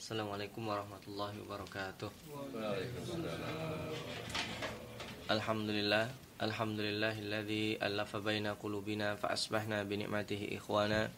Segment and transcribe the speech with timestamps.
[0.00, 2.08] Assalamualaikum warahmatullahi wabarakatuh.
[5.28, 6.08] Alhamdulillah
[6.40, 11.12] Alhamdulillahilladzi alafa baina qulubina fa asbahna bi ni'matihi ikhwana.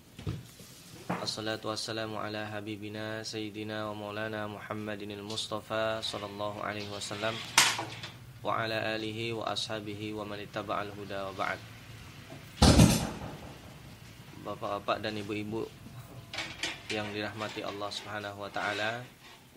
[1.22, 7.38] Assalatu wassalamu ala habibina sayyidina wa maulana Muhammadinil Mustafa sallallahu alaihi wasallam
[8.42, 11.60] wa ala alihi wa ashabihi wa man ittaba'al huda wa ba'd.
[14.42, 15.70] Bapak-bapak dan ibu-ibu
[16.92, 19.00] yang dirahmati Allah Subhanahu wa taala.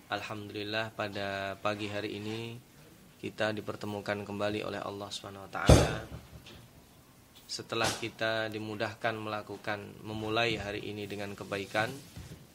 [0.07, 2.55] Alhamdulillah pada pagi hari ini
[3.20, 6.07] kita dipertemukan kembali oleh Allah Subhanahu wa taala.
[7.43, 11.91] Setelah kita dimudahkan melakukan memulai hari ini dengan kebaikan,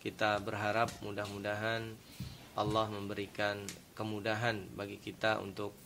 [0.00, 1.92] kita berharap mudah-mudahan
[2.56, 3.60] Allah memberikan
[3.92, 5.76] kemudahan bagi kita untuk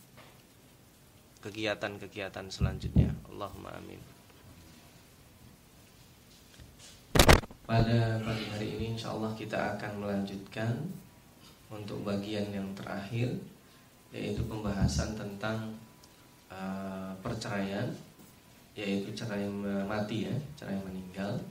[1.43, 3.11] kegiatan-kegiatan selanjutnya.
[3.27, 4.14] Allahumma amin.
[7.65, 10.69] Pada pagi hari ini insya Allah kita akan melanjutkan
[11.73, 13.33] untuk bagian yang terakhir
[14.13, 15.73] yaitu pembahasan tentang
[16.53, 17.89] uh, perceraian
[18.77, 19.49] yaitu cerai
[19.81, 21.41] mati ya, cerai meninggal.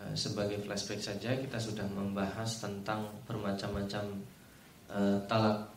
[0.00, 4.08] Uh, sebagai flashback saja kita sudah membahas tentang bermacam-macam
[4.88, 5.68] uh, talak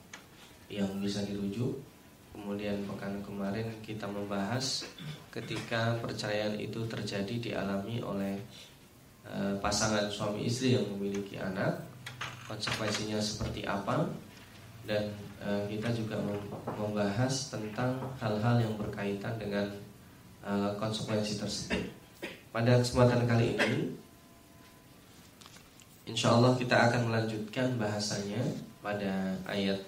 [0.71, 1.75] yang bisa dirujuk
[2.31, 4.87] Kemudian pekan kemarin kita membahas
[5.35, 8.39] ketika perceraian itu terjadi dialami oleh
[9.25, 11.81] e, pasangan suami istri yang memiliki anak,
[12.45, 14.07] konsekuensinya seperti apa?
[14.85, 16.17] Dan e, kita juga
[16.77, 19.67] membahas tentang hal-hal yang berkaitan dengan
[20.45, 21.83] e, konsekuensi tersebut.
[22.51, 24.01] Pada kesempatan kali ini
[26.11, 28.43] Insya Allah kita akan melanjutkan bahasanya
[28.83, 29.79] pada ayat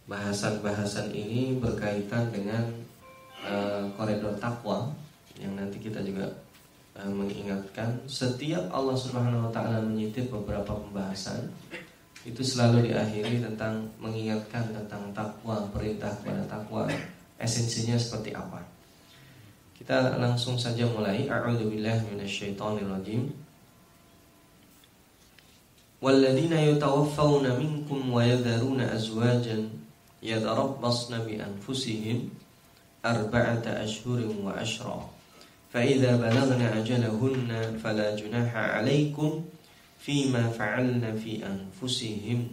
[0.10, 2.66] bahasan-bahasan ini berkaitan dengan
[3.46, 4.90] eh, koridor takwa
[5.38, 6.30] yang nanti kita juga
[6.98, 11.50] eh, mengingatkan setiap Allah Subhanahu wa taala menyitip beberapa pembahasan
[12.22, 16.86] itu selalu diakhiri tentang mengingatkan tentang takwa, perintah kepada takwa,
[17.42, 18.62] esensinya seperti apa.
[19.74, 21.26] Kita langsung saja mulai.
[21.26, 23.26] A'udzubillahi minasyaitonirrajim.
[25.98, 29.81] Walladzina yatawaffawna minkum wa yadharuna azwajan
[30.23, 32.31] yatarabbasna bi anfusihim
[33.03, 35.17] arba'ata ashhurin wa ashra.
[35.77, 37.51] فإذا بلغن أجلهن
[37.85, 39.45] فلا جناح عليكم
[40.01, 42.49] فيما فعلن في أنفسهم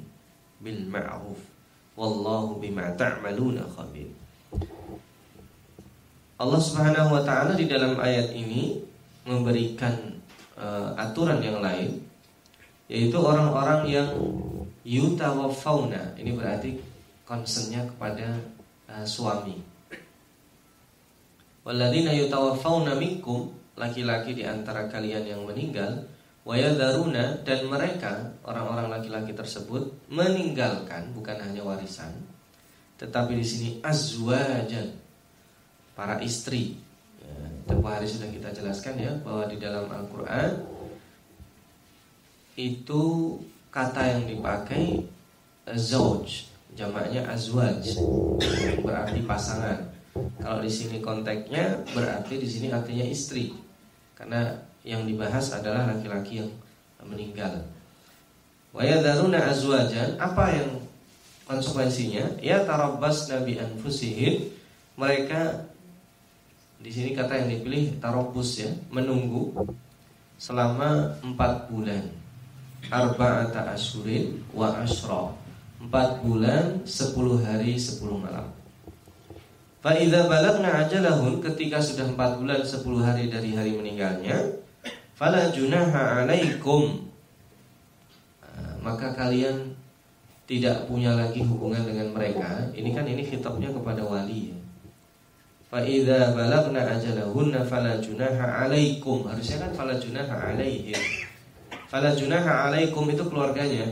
[0.61, 1.39] بالمعروف
[1.97, 4.09] والله بما تعملون خبير
[6.33, 8.75] Allah Subhanahu wa taala di dalam ayat ini
[9.23, 9.95] memberikan
[10.59, 12.03] uh, aturan yang lain
[12.91, 14.11] yaitu orang-orang yang
[14.83, 16.75] yutawafauna ini berarti
[17.28, 18.40] concernnya kepada
[18.88, 19.60] uh, suami.
[21.68, 26.08] Walladzina yutawafauna minkum laki-laki di antara kalian yang meninggal
[26.48, 32.08] wayadaruna dan mereka orang-orang laki-laki tersebut meninggalkan bukan hanya warisan
[32.98, 34.90] tetapi di sini azwajan
[35.94, 36.74] para istri.
[37.22, 37.34] Ya,
[37.70, 40.66] tempoh hari sudah kita jelaskan ya bahwa di dalam Al-Qur'an
[42.58, 43.02] itu
[43.70, 45.06] kata yang dipakai
[45.78, 47.98] zauj, jamaknya azwaj,
[48.86, 49.90] berarti pasangan.
[50.38, 53.50] Kalau di sini konteksnya berarti di sini artinya istri.
[54.14, 54.54] Karena
[54.86, 56.50] yang dibahas adalah laki-laki yang
[57.02, 57.66] meninggal.
[58.70, 60.70] Wa yadharuna azwajan, apa yang
[61.50, 62.38] konsekuensinya?
[62.38, 64.54] Ya tarabbas nabi anfusihim
[64.94, 65.66] mereka
[66.78, 69.50] di sini kata yang dipilih tarobus ya, menunggu
[70.38, 72.06] selama empat bulan.
[72.86, 75.34] Arba'ata asyurin wa asyra.
[75.78, 78.50] Empat bulan, sepuluh hari, sepuluh malam.
[79.78, 84.58] Fa'idha balagna ajalahun ketika sudah empat bulan, sepuluh hari dari hari meninggalnya,
[85.14, 87.06] fala junaha alaikum.
[88.42, 89.78] Nah, maka kalian
[90.50, 92.66] tidak punya lagi hubungan dengan mereka.
[92.74, 94.58] Ini kan ini kitabnya kepada wali ya
[95.68, 99.28] Fa idza balagna ajalahunna fala junaha alaikum.
[99.28, 100.96] Harusnya kan fala junaha alaihim.
[101.92, 103.84] Fala junaha alaikum itu keluarganya.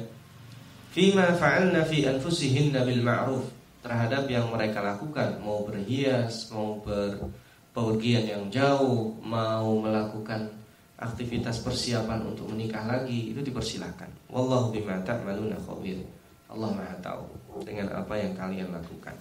[0.97, 3.45] Fima fa'alna fi anfusihinna bil ma'ruf.
[3.85, 10.49] Terhadap yang mereka lakukan, mau berhias, mau berpergian yang jauh, mau melakukan
[10.97, 14.09] aktivitas persiapan untuk menikah lagi, itu dipersilahkan.
[14.33, 16.01] Wallahu bima ta'maluna khabir.
[16.49, 17.29] Allah Maha tahu
[17.69, 19.13] dengan apa yang kalian lakukan.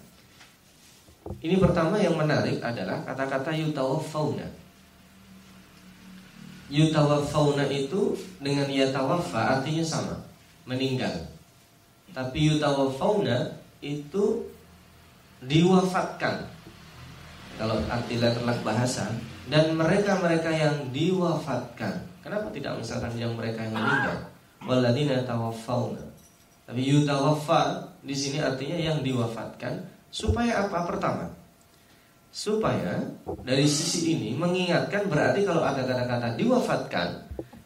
[1.44, 4.48] Ini pertama yang menarik adalah kata-kata yutawaffauna.
[6.72, 10.16] Yutawaffauna itu dengan yatawaffa artinya sama,
[10.64, 11.35] meninggal.
[12.16, 13.52] Tapi yutawaffauna
[13.84, 14.40] itu
[15.44, 16.48] diwafatkan.
[17.60, 19.12] Kalau arti terlak bahasa
[19.52, 21.92] dan mereka-mereka yang diwafatkan.
[22.24, 24.32] Kenapa tidak misalkan yang mereka yang meninggal?
[24.64, 26.00] Waladina tawaffawna.
[26.64, 30.88] Tapi yutawaffa di sini artinya yang diwafatkan supaya apa?
[30.88, 31.30] Pertama,
[32.32, 33.04] supaya
[33.44, 37.08] dari sisi ini mengingatkan berarti kalau ada kata-kata diwafatkan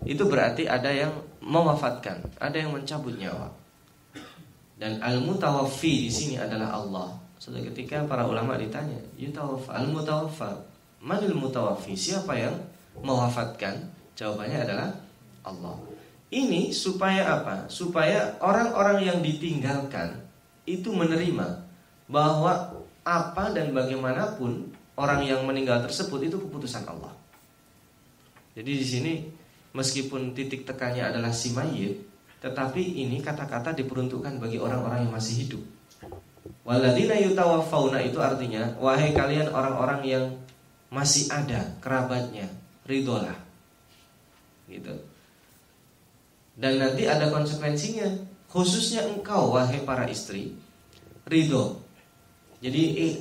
[0.04, 3.59] itu berarti ada yang mewafatkan, ada yang mencabut nyawa.
[4.80, 7.12] Dan al-mutawaffi di sini adalah Allah.
[7.36, 10.56] Suatu ketika para ulama ditanya, "Yutawaffa al-mutawaffa,
[11.04, 12.56] manil mutawaffi?" Siapa yang
[13.04, 13.76] mewafatkan?
[14.16, 14.88] Jawabannya adalah
[15.44, 15.76] Allah.
[16.32, 17.68] Ini supaya apa?
[17.68, 20.16] Supaya orang-orang yang ditinggalkan
[20.64, 21.60] itu menerima
[22.08, 22.72] bahwa
[23.04, 27.12] apa dan bagaimanapun orang yang meninggal tersebut itu keputusan Allah.
[28.56, 29.12] Jadi di sini
[29.72, 32.09] meskipun titik tekannya adalah si mayit,
[32.40, 35.62] tetapi ini kata-kata diperuntukkan bagi orang-orang yang masih hidup.
[36.64, 40.24] Waladina yutawafauna itu artinya wahai kalian orang-orang yang
[40.88, 42.48] masih ada kerabatnya,
[42.88, 43.36] ridolah.
[44.64, 44.94] Gitu.
[46.56, 48.08] Dan nanti ada konsekuensinya,
[48.48, 50.56] khususnya engkau wahai para istri,
[51.28, 51.80] ridho.
[52.60, 53.12] Jadi eh,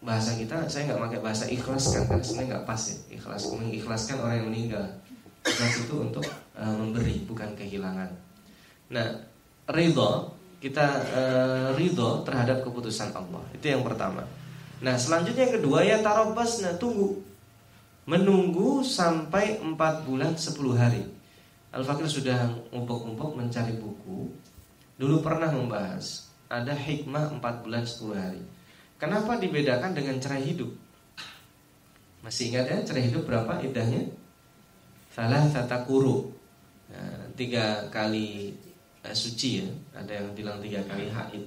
[0.00, 4.36] bahasa kita saya nggak pakai bahasa ikhlaskan karena sebenarnya nggak pas ya ikhlas mengikhlaskan orang
[4.40, 4.84] yang meninggal
[5.44, 6.24] ikhlas itu untuk
[6.56, 8.08] uh, memberi bukan kehilangan
[8.90, 9.08] Nah,
[9.70, 13.40] ridho kita uh, ridho terhadap keputusan Allah.
[13.56, 14.28] Itu yang pertama.
[14.84, 17.16] Nah, selanjutnya yang kedua ya tarobas, nah tunggu.
[18.04, 21.04] Menunggu sampai 4 bulan 10 hari.
[21.72, 24.28] Al-Fakir sudah ngumpuk-ngumpuk mencari buku.
[25.00, 28.42] Dulu pernah membahas ada hikmah 4 bulan 10 hari.
[29.00, 30.68] Kenapa dibedakan dengan cerai hidup?
[32.20, 34.12] Masih ingat ya cerai hidup berapa idahnya?
[35.08, 36.28] Salah tata kuru.
[36.92, 38.52] Nah, tiga kali
[39.04, 39.68] eh, suci ya.
[39.96, 41.44] Ada yang bilang tiga kali haid.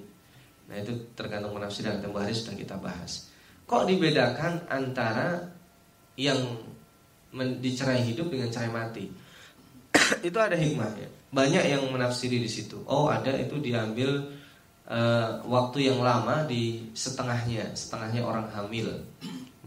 [0.70, 2.00] Nah itu tergantung penafsiran.
[2.00, 3.30] Tempoh hari sudah kita bahas.
[3.68, 5.40] Kok dibedakan antara
[6.20, 6.40] yang
[7.34, 9.06] dicerai hidup dengan cerai mati?
[10.28, 11.10] itu ada hikmahnya.
[11.34, 12.82] Banyak yang menafsiri di situ.
[12.86, 14.30] Oh ada itu diambil
[14.90, 18.90] uh, waktu yang lama di setengahnya, setengahnya orang hamil.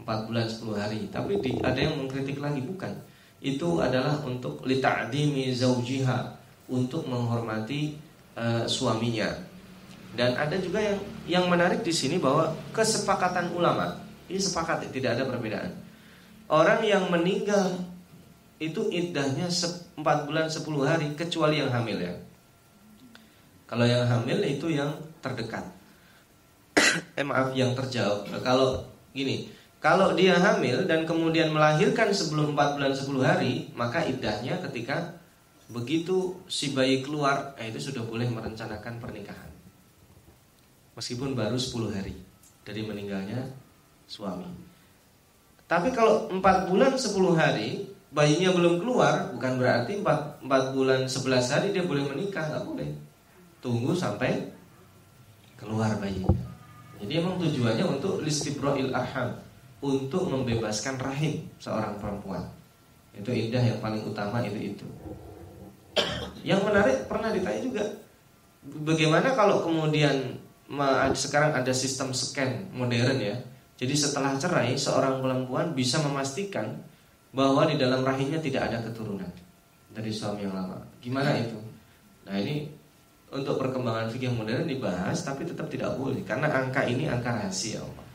[0.07, 1.01] 4 bulan 10 hari.
[1.11, 2.95] Tapi di, ada yang mengkritik lagi bukan.
[3.43, 7.95] Itu adalah untuk lita'dimi zaujiha untuk menghormati
[8.35, 9.31] uh, suaminya.
[10.15, 15.23] Dan ada juga yang yang menarik di sini bahwa kesepakatan ulama ini sepakat tidak ada
[15.23, 15.71] perbedaan.
[16.47, 17.79] Orang yang meninggal
[18.59, 22.13] itu iddahnya 4 bulan 10 hari kecuali yang hamil ya.
[23.67, 25.63] Kalau yang hamil itu yang terdekat.
[27.19, 28.27] eh maaf yang terjauh.
[28.43, 29.51] Kalau gini,
[29.83, 35.19] kalau dia hamil dan kemudian melahirkan sebelum 4 bulan 10 hari, maka iddahnya ketika
[35.67, 39.51] Begitu si bayi keluar, eh, itu sudah boleh merencanakan pernikahan.
[40.95, 42.15] Meskipun baru 10 hari
[42.63, 43.43] dari meninggalnya
[44.07, 44.47] suami.
[45.67, 51.51] Tapi kalau 4 bulan 10 hari bayinya belum keluar, bukan berarti 4, 4 bulan 11
[51.51, 52.89] hari dia boleh menikah, nggak boleh.
[53.59, 54.47] Tunggu sampai
[55.59, 56.47] keluar bayinya.
[56.97, 59.35] Jadi emang tujuannya untuk listibroil arham,
[59.83, 62.47] untuk membebaskan rahim seorang perempuan.
[63.13, 64.87] Itu indah yang paling utama itu itu.
[66.47, 67.83] Yang menarik pernah ditanya juga
[68.63, 70.39] Bagaimana kalau kemudian
[71.11, 73.35] Sekarang ada sistem scan modern ya?
[73.75, 76.79] Jadi setelah cerai Seorang perempuan bisa memastikan
[77.35, 79.27] Bahwa di dalam rahimnya tidak ada keturunan
[79.91, 80.79] Dari suami yang lama.
[81.03, 81.59] Gimana itu?
[82.27, 82.79] Nah ini
[83.27, 88.07] untuk perkembangan fikih modern dibahas Tapi tetap tidak boleh Karena angka ini angka rahasia Allah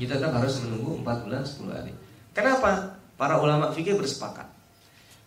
[0.00, 1.92] Kita tetap harus menunggu 4 bulan 10 hari.
[2.32, 2.96] Kenapa?
[3.14, 4.53] Para ulama fikih bersepakat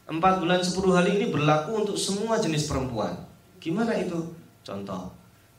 [0.08, 3.12] Empat bulan sepuluh hari ini berlaku untuk semua jenis perempuan.
[3.60, 4.16] Gimana itu?
[4.64, 5.12] Contoh,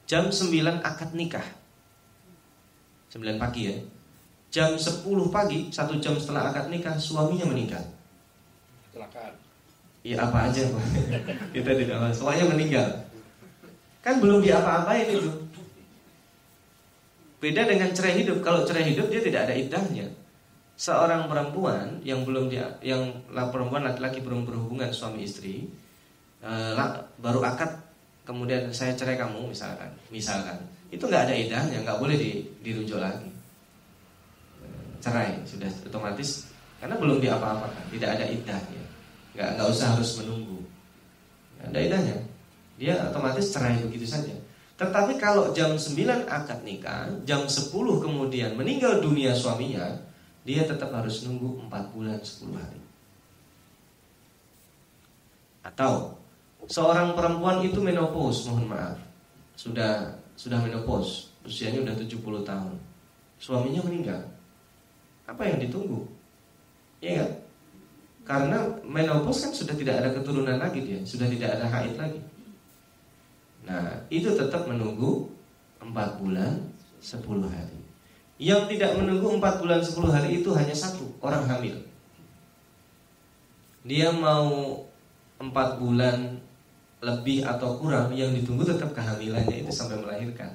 [0.09, 1.45] jam 9 akad nikah.
[3.12, 3.76] 9 pagi ya.
[4.49, 7.85] Jam 10 pagi, satu jam setelah akad nikah, suaminya meninggal.
[8.88, 9.37] Kecelakaan.
[10.00, 10.85] Iya apa aja Pak.
[11.57, 12.12] Kita tidak tahu.
[12.17, 12.88] Suaminya meninggal.
[14.00, 15.28] Kan belum diapa-apain itu.
[17.37, 18.40] Beda dengan cerai hidup.
[18.40, 20.09] Kalau cerai hidup dia tidak ada idahnya
[20.79, 25.67] seorang perempuan yang belum dia yang perempuan laki-laki belum berhubungan suami istri
[26.39, 26.79] uh,
[27.19, 27.75] baru akad
[28.23, 30.55] kemudian saya cerai kamu misalkan misalkan.
[30.89, 33.27] Itu nggak ada idahnya nggak boleh di, dirujuk lagi.
[35.03, 36.47] Cerai sudah otomatis
[36.79, 38.85] karena belum diapa-apakan tidak ada idahnya.
[39.35, 40.63] Nggak nggak usah harus menunggu.
[41.59, 42.17] Nggak ada idahnya.
[42.79, 44.31] Dia otomatis cerai begitu saja.
[44.79, 50.07] Tetapi kalau jam 9 akad nikah jam 10 kemudian meninggal dunia suaminya
[50.42, 52.83] dia tetap harus nunggu 4 bulan 10 hari.
[55.64, 56.18] Atau
[56.68, 58.99] seorang perempuan itu menopause, mohon maaf.
[59.59, 62.75] Sudah sudah menopause, usianya udah 70 tahun.
[63.42, 64.23] Suaminya meninggal.
[65.26, 66.07] Apa yang ditunggu?
[67.02, 67.33] Iya kan?
[68.28, 72.21] Karena menopause kan sudah tidak ada keturunan lagi dia, sudah tidak ada haid lagi.
[73.64, 75.26] Nah, itu tetap menunggu
[75.80, 76.61] 4 bulan
[77.00, 77.88] 10 hari.
[78.38, 81.75] Yang tidak menunggu 4 bulan 10 hari itu hanya satu, orang hamil.
[83.83, 84.78] Dia mau
[85.42, 85.50] 4
[85.83, 86.38] bulan
[87.02, 90.50] lebih atau kurang, yang ditunggu tetap kehamilannya itu sampai melahirkan.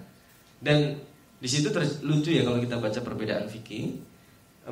[0.63, 0.95] Dan
[1.43, 1.71] di situ
[2.03, 3.99] lucu ya kalau kita baca perbedaan fikih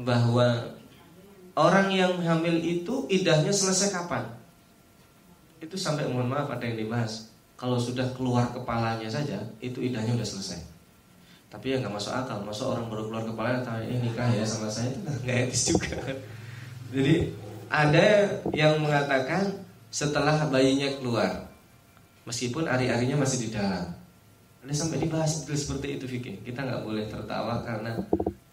[0.04, 0.72] bahwa
[1.52, 4.24] Orang yang hamil itu idahnya selesai kapan?
[5.60, 7.28] Itu sampai mohon maaf ada yang dibahas.
[7.60, 10.60] Kalau sudah keluar kepalanya saja, itu idahnya sudah selesai.
[11.52, 12.40] Tapi ya nggak masuk akal.
[12.48, 16.00] Masuk orang baru keluar kepalanya tanya ini nikah ya sama saya itu nggak etis juga.
[16.96, 17.16] Jadi
[17.68, 18.06] ada
[18.56, 19.52] yang mengatakan
[19.92, 21.52] setelah bayinya keluar,
[22.24, 23.92] meskipun ari-arinya masih di dalam.
[24.64, 26.40] Ada sampai dibahas seperti itu Vicky.
[26.42, 28.00] Kita nggak boleh tertawa karena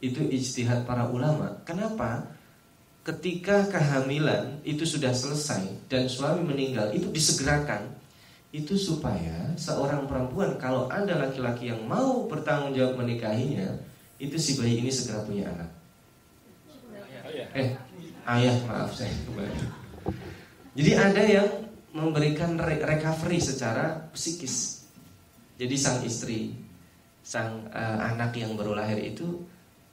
[0.02, 1.62] itu ijtihad para ulama.
[1.62, 2.38] Kenapa?
[3.08, 7.88] ketika kehamilan itu sudah selesai dan suami meninggal itu disegerakan
[8.48, 13.76] itu supaya seorang perempuan kalau ada laki-laki yang mau bertanggung jawab menikahinya
[14.16, 15.70] itu si bayi ini segera punya anak.
[17.54, 17.76] Eh,
[18.24, 19.56] ayah maaf saya kembali.
[20.74, 21.48] Jadi ada yang
[21.92, 24.88] memberikan recovery secara psikis.
[25.60, 26.56] Jadi sang istri,
[27.20, 29.44] sang uh, anak yang baru lahir itu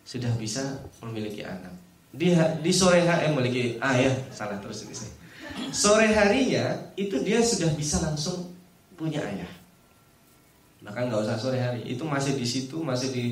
[0.07, 0.61] sudah bisa
[1.01, 1.73] memiliki anak
[2.15, 2.31] di,
[2.63, 5.11] di sore eh, memiliki ah ya salah terus ini saya.
[5.71, 8.55] Sore harinya itu dia sudah bisa langsung
[8.95, 9.51] punya ayah.
[10.85, 13.25] Bahkan nggak usah sore hari, itu masih di situ, masih di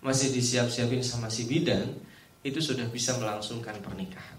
[0.00, 1.96] masih disiap-siapin sama si bidan,
[2.44, 4.36] itu sudah bisa melangsungkan pernikahan.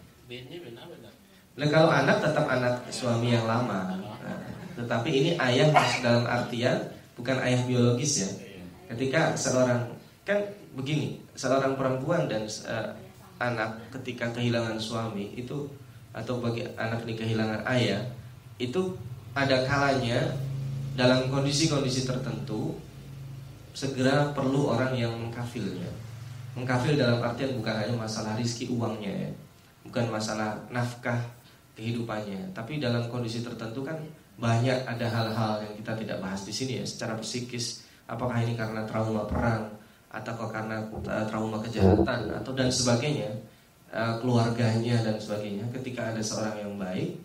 [1.55, 3.97] Nah, kalau anak tetap anak suami yang lama.
[3.97, 4.39] Nah,
[4.75, 8.29] tetapi ini ayah masuk dalam artian bukan ayah biologis ya.
[8.93, 9.89] Ketika seorang
[10.25, 10.41] kan
[10.75, 12.91] begini, seorang perempuan dan uh,
[13.39, 15.69] anak ketika kehilangan suami itu
[16.15, 17.99] atau bagi anak ini kehilangan ayah
[18.55, 18.95] itu
[19.35, 20.31] ada kalanya
[20.95, 22.71] dalam kondisi-kondisi tertentu
[23.75, 25.91] segera perlu orang yang mengkafilnya.
[26.55, 29.31] Mengkafil dalam artian bukan hanya masalah rizki uangnya ya,
[29.83, 31.19] bukan masalah nafkah
[31.75, 33.99] kehidupannya, tapi dalam kondisi tertentu kan
[34.39, 37.83] banyak ada hal-hal yang kita tidak bahas di sini ya, secara psikis.
[38.07, 39.67] Apakah ini karena trauma perang,
[40.15, 43.35] atau karena uh, trauma kejahatan atau dan sebagainya
[43.93, 47.19] uh, keluarganya dan sebagainya ketika ada seorang yang baik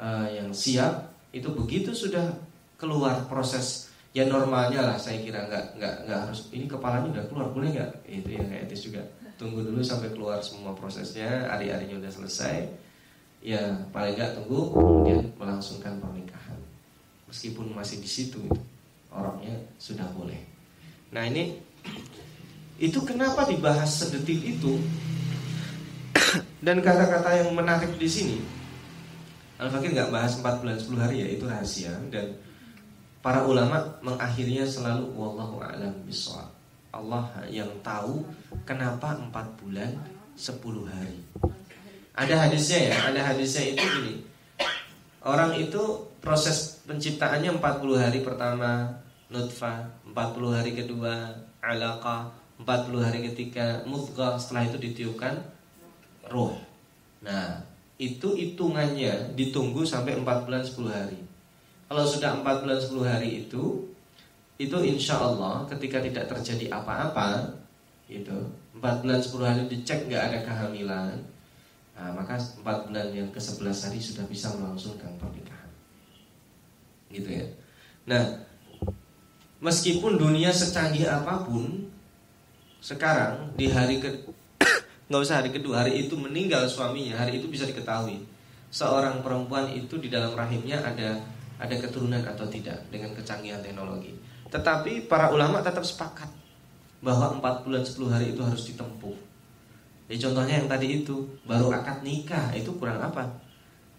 [0.00, 2.32] uh, yang siap itu begitu sudah
[2.80, 7.46] keluar proses ya normalnya lah saya kira nggak nggak nggak harus ini kepalanya udah keluar
[7.54, 7.90] boleh nggak?
[8.08, 9.02] Itu yang etis juga.
[9.38, 12.68] Tunggu dulu sampai keluar semua prosesnya hari-harinya udah selesai
[13.40, 16.58] ya paling nggak tunggu kemudian melangsungkan pernikahan.
[17.30, 18.42] Meskipun masih di situ
[19.14, 20.42] orangnya sudah boleh.
[21.14, 21.56] Nah ini
[22.82, 24.74] itu kenapa dibahas sedetil itu?
[26.60, 28.38] Dan kata-kata yang menarik di sini
[29.60, 32.32] Al-Fakir nggak bahas 4 bulan 10 hari ya itu rahasia dan
[33.20, 36.48] para ulama mengakhirinya selalu wallahu a'lam bishawab.
[36.90, 38.24] Allah yang tahu
[38.64, 40.00] kenapa 4 bulan
[40.32, 40.56] 10
[40.88, 41.20] hari.
[42.16, 44.14] Ada hadisnya ya, ada hadisnya itu gini.
[45.20, 48.88] Orang itu proses penciptaannya 40 hari pertama
[49.28, 55.36] nutfah, 40 hari kedua alaqah, 40 hari ketika mudghah setelah itu ditiupkan
[56.30, 56.54] roh.
[57.20, 57.60] Nah,
[58.00, 61.20] itu hitungannya ditunggu sampai 4 bulan 10 hari.
[61.90, 63.90] Kalau sudah 4 bulan 10 hari itu
[64.60, 67.56] itu insya Allah ketika tidak terjadi apa-apa
[68.12, 68.36] itu
[68.76, 71.16] 4 bulan 10 hari dicek nggak ada kehamilan
[71.96, 75.70] nah, maka 4 bulan yang ke 11 hari sudah bisa melangsungkan pernikahan
[77.08, 77.46] gitu ya
[78.04, 78.22] nah
[79.64, 81.88] meskipun dunia secanggih apa pun
[82.84, 84.28] sekarang di hari ke
[85.10, 85.82] nggak usah hari kedua.
[85.82, 87.18] Hari itu meninggal suaminya.
[87.18, 88.22] Hari itu bisa diketahui.
[88.70, 91.18] Seorang perempuan itu di dalam rahimnya ada
[91.58, 94.14] ada keturunan atau tidak dengan kecanggihan teknologi.
[94.46, 96.30] Tetapi para ulama tetap sepakat
[97.02, 99.18] bahwa 4 bulan 10 hari itu harus ditempuh.
[100.06, 102.54] Ya contohnya yang tadi itu baru akad nikah.
[102.54, 103.26] Itu kurang apa?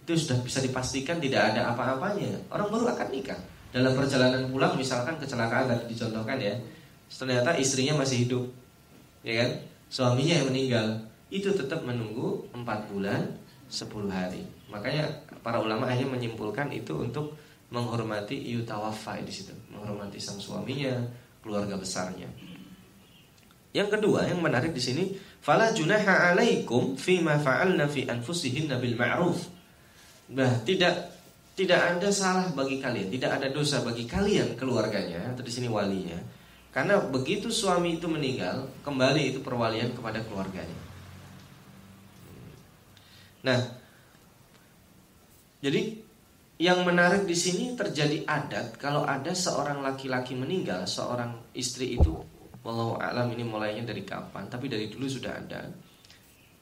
[0.07, 2.39] Itu sudah bisa dipastikan tidak ada apa-apanya.
[2.47, 3.37] Orang baru akad nikah.
[3.75, 6.55] Dalam perjalanan pulang misalkan kecelakaan tadi dicontohkan ya
[7.11, 8.43] ternyata istrinya masih hidup.
[9.27, 10.87] Ya kan suaminya yang meninggal.
[11.27, 13.27] Itu tetap menunggu 4 bulan
[13.67, 14.43] 10 hari.
[14.71, 15.07] Makanya
[15.43, 17.35] para ulama hanya menyimpulkan itu untuk
[17.71, 19.51] menghormati yutawafa di situ.
[19.71, 20.95] Menghormati sang suaminya
[21.43, 22.27] keluarga besarnya.
[23.71, 25.03] Yang kedua yang menarik di sini
[25.39, 29.47] fala junaha alaikum ma fa'alna fi anfusihinna bil ma'ruf.
[30.31, 31.11] Bah tidak
[31.55, 36.15] tidak ada salah bagi kalian tidak ada dosa bagi kalian keluarganya atau di sini walinya
[36.71, 40.79] Karena begitu suami itu meninggal, kembali itu perwalian kepada keluarganya.
[43.43, 43.59] Nah,
[45.59, 45.99] jadi
[46.61, 52.15] yang menarik di sini terjadi adat kalau ada seorang laki-laki meninggal, seorang istri itu,
[52.63, 55.67] walau alam ini mulainya dari kapan, tapi dari dulu sudah ada.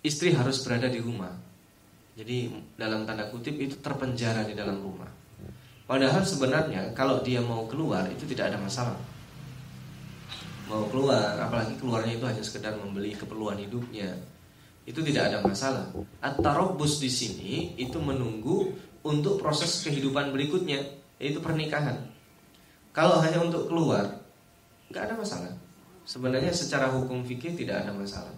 [0.01, 1.35] Istri harus berada di rumah.
[2.17, 2.49] Jadi
[2.79, 5.11] dalam tanda kutip itu terpenjara di dalam rumah.
[5.85, 9.18] Padahal sebenarnya kalau dia mau keluar itu tidak ada masalah.
[10.69, 14.13] Mau keluar, apalagi keluarnya itu hanya sekedar membeli keperluan hidupnya.
[14.85, 15.89] Itu tidak ada masalah.
[16.21, 20.77] At-tarabbus di sini itu menunggu untuk proses kehidupan berikutnya,
[21.17, 21.97] yaitu pernikahan.
[22.93, 24.21] Kalau hanya untuk keluar,
[24.93, 25.53] nggak ada masalah.
[26.05, 28.33] Sebenarnya secara hukum fikih tidak ada masalah.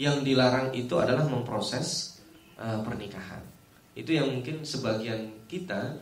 [0.00, 2.16] Yang dilarang itu adalah memproses
[2.56, 3.44] uh, pernikahan.
[3.92, 6.00] Itu yang mungkin sebagian kita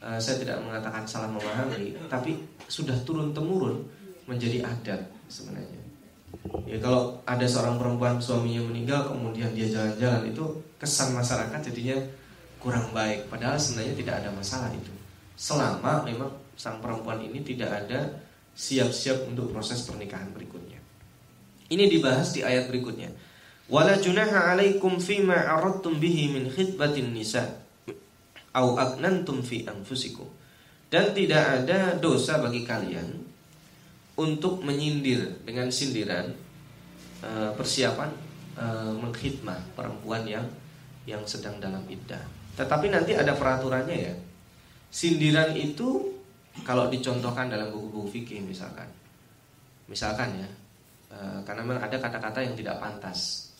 [0.00, 5.82] uh, saya tidak mengatakan salah memahami, tapi sudah turun temurun menjadi adat sebenarnya.
[6.64, 10.44] Ya kalau ada seorang perempuan suaminya meninggal kemudian dia jalan-jalan itu
[10.80, 11.98] kesan masyarakat jadinya
[12.56, 13.28] kurang baik.
[13.28, 14.92] Padahal sebenarnya tidak ada masalah itu.
[15.36, 18.22] Selama memang sang perempuan ini tidak ada
[18.56, 20.80] siap-siap untuk proses pernikahan berikutnya.
[21.72, 23.08] Ini dibahas di ayat berikutnya.
[23.72, 27.48] Wala junaha alaikum fima aradtum bihi min khidbatin nisa
[28.52, 30.28] au aknantum fi anfusikum.
[30.92, 33.31] Dan tidak ada dosa bagi kalian
[34.22, 36.30] untuk menyindir dengan sindiran
[37.22, 38.10] eh, persiapan
[38.54, 40.46] eh, mengkhidmah perempuan yang
[41.02, 42.22] yang sedang dalam iddah.
[42.54, 44.14] Tetapi nanti ada peraturannya ya.
[44.92, 46.14] Sindiran itu
[46.62, 48.86] kalau dicontohkan dalam buku-buku fikih misalkan.
[49.90, 50.48] Misalkan ya,
[51.10, 53.50] eh, karena memang ada kata-kata yang tidak pantas.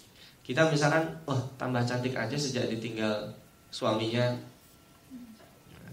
[0.42, 3.30] Kita misalkan, oh, tambah cantik aja sejak ditinggal
[3.70, 4.34] suaminya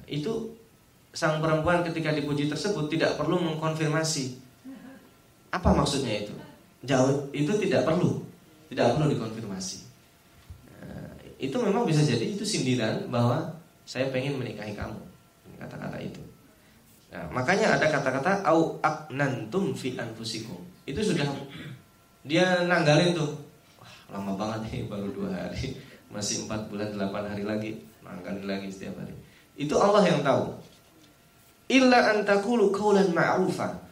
[0.10, 0.58] itu
[1.14, 4.49] sang perempuan ketika dipuji tersebut tidak perlu mengkonfirmasi.
[5.50, 6.36] Apa maksudnya itu?
[6.86, 8.24] Jauh itu tidak perlu,
[8.71, 9.80] tidak perlu dikonfirmasi.
[10.80, 13.52] Nah, itu memang bisa jadi itu sindiran bahwa
[13.84, 15.02] saya pengen menikahi kamu.
[15.60, 16.24] Kata-kata itu.
[17.10, 20.62] Nah, makanya ada kata-kata au aknantum fi anfusikum.
[20.86, 21.26] Itu sudah
[22.24, 23.34] dia nanggalin tuh.
[23.82, 25.76] Wah, lama banget nih baru dua hari.
[26.13, 27.71] Masih empat bulan delapan hari lagi.
[28.06, 29.17] Nanggalin lagi setiap hari.
[29.60, 30.56] Itu Allah yang tahu.
[31.69, 33.88] Illa antakulu kaulan ma'rufa.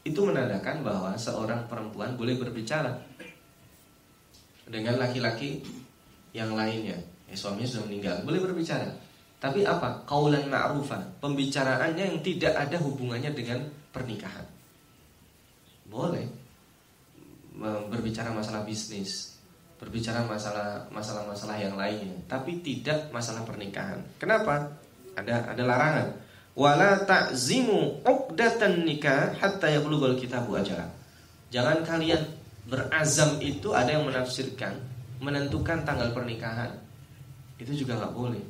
[0.00, 2.96] Itu menandakan bahwa seorang perempuan boleh berbicara
[4.64, 5.60] dengan laki-laki
[6.32, 6.96] yang lainnya.
[7.28, 8.90] Ya, suaminya sudah meninggal, boleh berbicara.
[9.40, 10.04] Tapi apa?
[10.04, 11.00] Kaulan ma'rufa.
[11.20, 14.44] Pembicaraannya yang tidak ada hubungannya dengan pernikahan.
[15.88, 16.28] Boleh
[17.90, 19.36] berbicara masalah bisnis,
[19.76, 24.00] berbicara masalah masalah-masalah yang lainnya, tapi tidak masalah pernikahan.
[24.16, 24.70] Kenapa?
[25.18, 26.08] Ada ada larangan.
[26.58, 30.90] Wala ta'zimu uqdatan nikah hatta yablughal kitabu ajalah.
[31.50, 32.22] Jangan kalian
[32.66, 34.78] berazam itu ada yang menafsirkan
[35.20, 36.74] menentukan tanggal pernikahan.
[37.60, 38.42] Itu juga nggak boleh.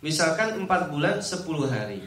[0.00, 2.00] Misalkan 4 bulan 10 hari.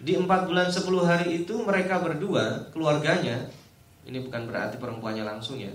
[0.00, 3.46] Di 4 bulan 10 hari itu mereka berdua, keluarganya,
[4.08, 5.70] ini bukan berarti perempuannya langsung ya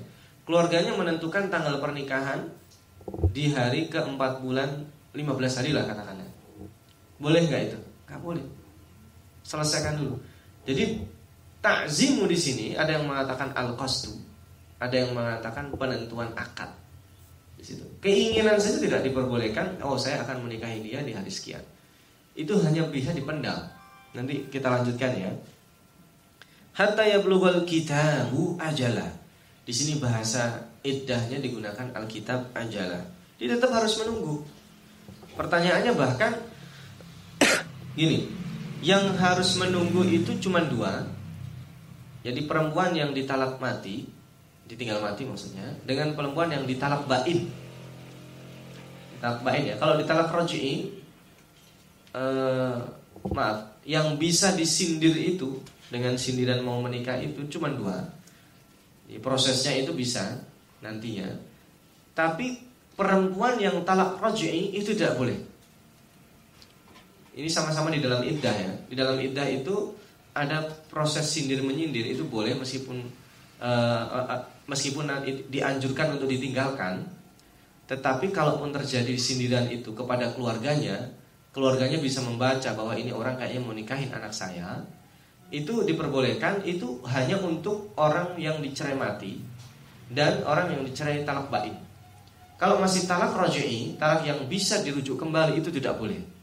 [0.46, 2.46] Keluarganya menentukan tanggal pernikahan
[3.34, 4.86] di hari keempat bulan
[5.18, 6.30] 15 hari lah katakanlah.
[7.18, 7.80] Boleh nggak itu?
[8.10, 8.46] Nggak boleh.
[9.46, 10.16] Selesaikan dulu.
[10.66, 11.02] Jadi
[11.62, 14.14] takzimu di sini ada yang mengatakan al qastu
[14.76, 16.68] ada yang mengatakan penentuan akad
[17.56, 17.86] di situ.
[18.04, 19.80] Keinginan saja tidak diperbolehkan.
[19.82, 21.64] Oh, saya akan menikahi dia di hari sekian.
[22.36, 23.56] Itu hanya bisa dipendam.
[24.12, 25.32] Nanti kita lanjutkan ya.
[26.76, 29.08] Hatta yablugul kitabu ajalah
[29.64, 33.00] di sini bahasa iddahnya digunakan Alkitab ajalah.
[33.40, 34.44] Dia tetap harus menunggu.
[35.40, 36.36] Pertanyaannya bahkan
[37.96, 38.30] gini,
[38.84, 41.08] yang harus menunggu itu cuma dua.
[42.22, 44.06] Jadi perempuan yang ditalak mati,
[44.70, 47.50] ditinggal mati maksudnya, dengan perempuan yang ditalak bain.
[49.18, 49.76] Ditalak bain ya.
[49.80, 50.92] Kalau ditalak roji'i,
[52.14, 52.76] eh,
[53.32, 58.16] maaf, yang bisa disindir itu dengan sindiran mau menikah itu cuma dua
[59.06, 60.42] Ya, prosesnya itu bisa
[60.82, 61.30] nantinya.
[62.18, 62.58] Tapi
[62.98, 65.38] perempuan yang talak raj'i itu tidak boleh.
[67.36, 68.72] Ini sama-sama di dalam iddah ya.
[68.88, 69.92] Di dalam iddah itu
[70.32, 73.04] ada proses sindir menyindir itu boleh meskipun
[73.60, 74.40] uh, uh,
[74.72, 75.12] meskipun
[75.52, 77.04] dianjurkan untuk ditinggalkan.
[77.86, 81.12] Tetapi kalaupun terjadi sindiran itu kepada keluarganya,
[81.52, 84.82] keluarganya bisa membaca bahwa ini orang kayaknya mau nikahin anak saya,
[85.54, 89.38] itu diperbolehkan itu hanya untuk orang yang dicerai mati
[90.10, 91.76] dan orang yang dicerai talak baik.
[92.56, 96.35] Kalau masih talak roji'i, talak yang bisa dirujuk kembali itu tidak boleh.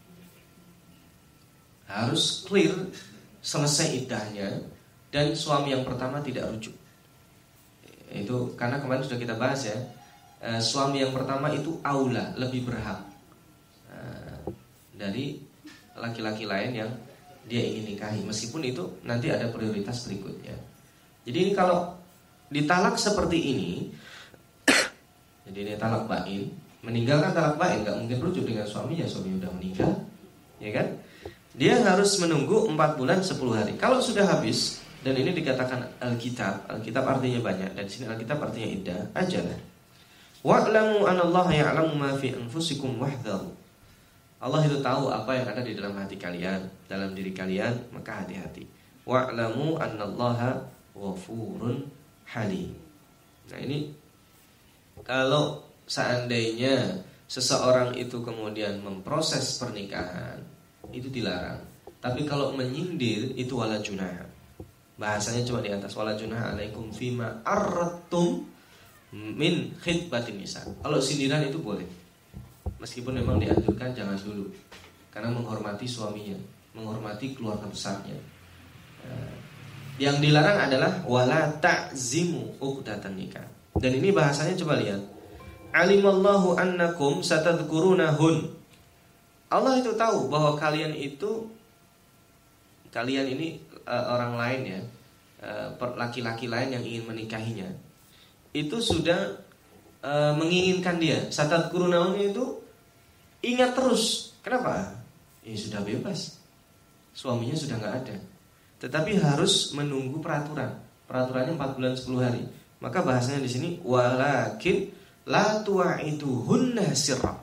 [1.92, 2.72] Harus clear,
[3.44, 4.64] selesai idahnya,
[5.12, 6.72] dan suami yang pertama tidak rujuk.
[8.08, 9.76] Itu karena kemarin sudah kita bahas ya.
[10.40, 13.04] E, suami yang pertama itu aula, lebih berhak
[13.92, 13.98] e,
[14.96, 15.36] dari
[15.96, 16.90] laki-laki lain yang
[17.46, 20.56] dia ingin nikahi meskipun itu nanti ada prioritas berikutnya.
[21.28, 21.94] Jadi ini kalau
[22.50, 23.72] ditalak seperti ini
[25.46, 26.48] jadi ini talak bain,
[26.80, 29.92] meninggalkan talak bain nggak mungkin rujuk dengan suaminya, suami udah meninggal,
[30.58, 30.86] ya kan?
[31.52, 33.72] Dia harus menunggu 4 bulan 10 hari.
[33.76, 38.68] Kalau sudah habis dan ini dikatakan Alkitab, Alkitab artinya banyak dan di sini Alkitab artinya
[38.70, 39.58] indah, ajalah.
[40.42, 43.52] Wa'lamu anallaha ya'lamu ma fi anfusikum wahdharu.
[44.42, 48.66] Allah itu tahu apa yang ada di dalam hati kalian, dalam diri kalian, maka hati-hati.
[49.06, 51.86] Wa'lamu annallaha ghafurun
[52.26, 52.74] halim.
[53.50, 53.92] Nah, ini
[55.02, 60.51] kalau seandainya seseorang itu kemudian memproses pernikahan
[60.92, 61.60] itu dilarang.
[61.98, 64.28] Tapi kalau menyindir itu wala junah.
[64.98, 68.46] Bahasanya cuma di atas wala junah alaikum fima arratum
[69.12, 70.62] min khidbatin nisa.
[70.80, 71.86] Kalau sindiran itu boleh.
[72.78, 74.50] Meskipun memang dianjurkan jangan dulu.
[75.12, 76.38] Karena menghormati suaminya,
[76.74, 78.16] menghormati keluarga besarnya.
[79.06, 79.34] Eh,
[80.00, 83.44] yang dilarang adalah wala ta'zimu uqdatan nikah.
[83.76, 85.02] Dan ini bahasanya coba lihat.
[85.72, 88.61] Alimallahu annakum satadkurunahun.
[89.52, 91.44] Allah itu tahu bahwa kalian itu
[92.88, 94.80] kalian ini uh, orang lain ya,
[95.44, 95.68] uh,
[96.00, 97.68] laki-laki lain yang ingin menikahinya.
[98.56, 99.36] Itu sudah
[100.00, 101.28] uh, menginginkan dia.
[101.28, 102.44] Satadkurunahun itu
[103.44, 104.32] ingat terus.
[104.40, 104.96] Kenapa?
[105.44, 106.40] Ya sudah bebas.
[107.12, 108.16] Suaminya sudah nggak ada.
[108.80, 110.80] Tetapi harus menunggu peraturan.
[111.04, 112.42] Peraturannya 4 bulan 10 hari.
[112.80, 114.90] Maka bahasanya di sini walakin
[115.28, 117.41] la hunna sirra.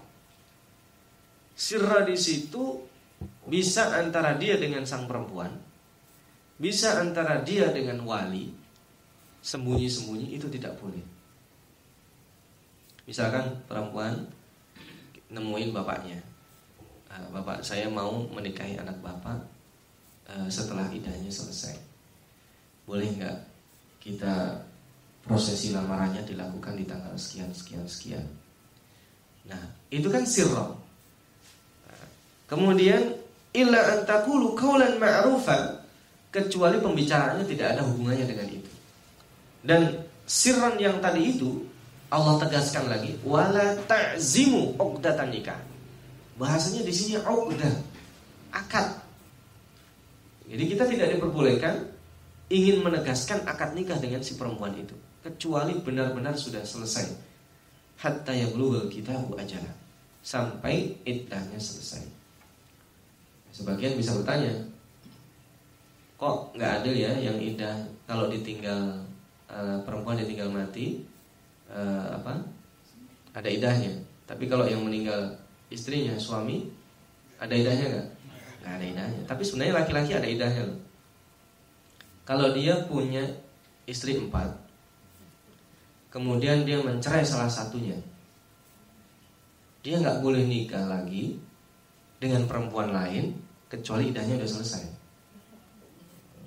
[1.60, 2.88] Sirra di situ
[3.44, 5.52] bisa antara dia dengan sang perempuan,
[6.56, 8.48] bisa antara dia dengan wali,
[9.44, 11.04] sembunyi-sembunyi itu tidak boleh.
[13.04, 14.24] Misalkan perempuan
[15.28, 16.24] nemuin bapaknya,
[17.12, 19.44] ah, bapak saya mau menikahi anak bapak
[20.32, 21.76] eh, setelah idahnya selesai,
[22.88, 23.38] boleh nggak
[24.00, 24.64] kita
[25.28, 28.26] prosesi lamarannya dilakukan di tanggal sekian sekian sekian.
[29.44, 29.60] Nah,
[29.92, 30.79] itu kan sirro.
[32.50, 33.14] Kemudian
[33.54, 35.86] illa antakulu kaulan ma'rufan
[36.34, 38.72] kecuali pembicaraannya tidak ada hubungannya dengan itu.
[39.62, 39.82] Dan
[40.26, 41.66] sirran yang tadi itu
[42.10, 45.62] Allah tegaskan lagi wala ta'zimu uqdatan nikah.
[46.42, 47.76] Bahasanya di sini uqdah,
[48.56, 48.98] akad.
[50.50, 51.86] Jadi kita tidak diperbolehkan
[52.50, 57.30] ingin menegaskan akad nikah dengan si perempuan itu kecuali benar-benar sudah selesai
[58.00, 59.76] hatta kita kitabu ajalah
[60.24, 62.19] sampai iddahnya selesai.
[63.50, 64.54] Sebagian bisa bertanya,
[66.20, 69.02] kok nggak adil ya yang iddah kalau ditinggal
[69.50, 71.02] uh, perempuan ditinggal mati
[71.72, 72.40] uh, apa
[73.34, 73.94] ada idahnya,
[74.30, 75.34] tapi kalau yang meninggal
[75.70, 76.70] istrinya suami
[77.40, 78.08] ada idahnya nggak?
[78.62, 79.22] Nggak ada idahnya.
[79.26, 80.80] Tapi sebenarnya laki-laki ada idahnya loh.
[82.28, 83.26] Kalau dia punya
[83.90, 84.54] istri empat,
[86.14, 87.98] kemudian dia mencerai salah satunya,
[89.82, 91.42] dia nggak boleh nikah lagi
[92.20, 93.32] dengan perempuan lain
[93.72, 94.84] kecuali idahnya udah selesai.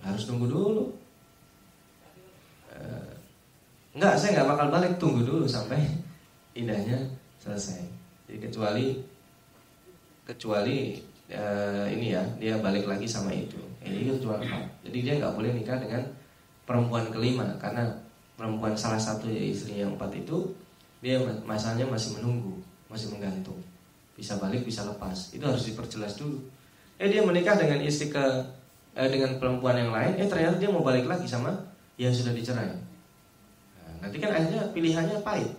[0.04, 0.84] Harus tunggu dulu.
[2.68, 3.12] Uh,
[3.96, 5.80] enggak, saya nggak bakal balik tunggu dulu sampai
[6.60, 7.00] idahnya
[7.40, 7.80] selesai.
[8.28, 8.86] Jadi kecuali
[10.22, 11.00] kecuali
[11.32, 13.58] uh, ini ya dia balik lagi sama itu.
[13.82, 14.46] Ini kecuali
[14.84, 16.04] Jadi dia nggak boleh nikah dengan
[16.68, 17.90] perempuan kelima karena
[18.38, 20.50] perempuan salah satu ya istrinya yang empat itu
[21.02, 23.58] dia masalahnya masih menunggu, masih menggantung.
[24.14, 25.32] Bisa balik, bisa lepas.
[25.32, 26.38] Itu harus diperjelas dulu.
[27.00, 28.24] Eh dia menikah dengan istri ke
[28.94, 31.52] eh, dengan perempuan yang lain, eh ternyata dia mau balik lagi sama
[31.96, 32.70] yang sudah dicerai.
[32.72, 35.50] Nah, nanti kan akhirnya pilihannya pahit.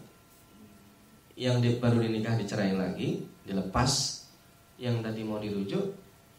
[1.34, 4.24] Yang di, baru dinikah dicerai lagi, dilepas.
[4.78, 5.84] Yang tadi mau dirujuk,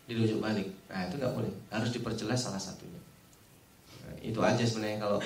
[0.07, 0.71] dirujuk balik.
[0.87, 3.05] Nah itu nggak boleh, harus diperjelas salah satunya
[4.25, 5.19] itu aja sebenarnya kalau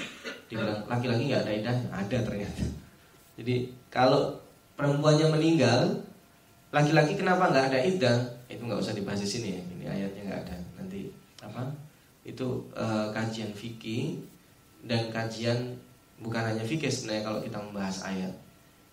[0.50, 2.64] dibilang laki-laki nggak ada idahnya ada ternyata
[3.38, 3.54] jadi
[3.94, 4.34] kalau
[4.74, 6.02] perempuannya meninggal
[6.68, 9.62] laki-laki kenapa nggak ada idah itu nggak usah dibahas di sini ya.
[9.62, 10.56] Ini ayatnya nggak ada.
[10.80, 11.08] Nanti
[11.40, 11.68] apa?
[12.24, 14.20] Itu uh, kajian fikih
[14.84, 15.76] dan kajian
[16.20, 18.32] bukan hanya fikih sebenarnya kalau kita membahas ayat.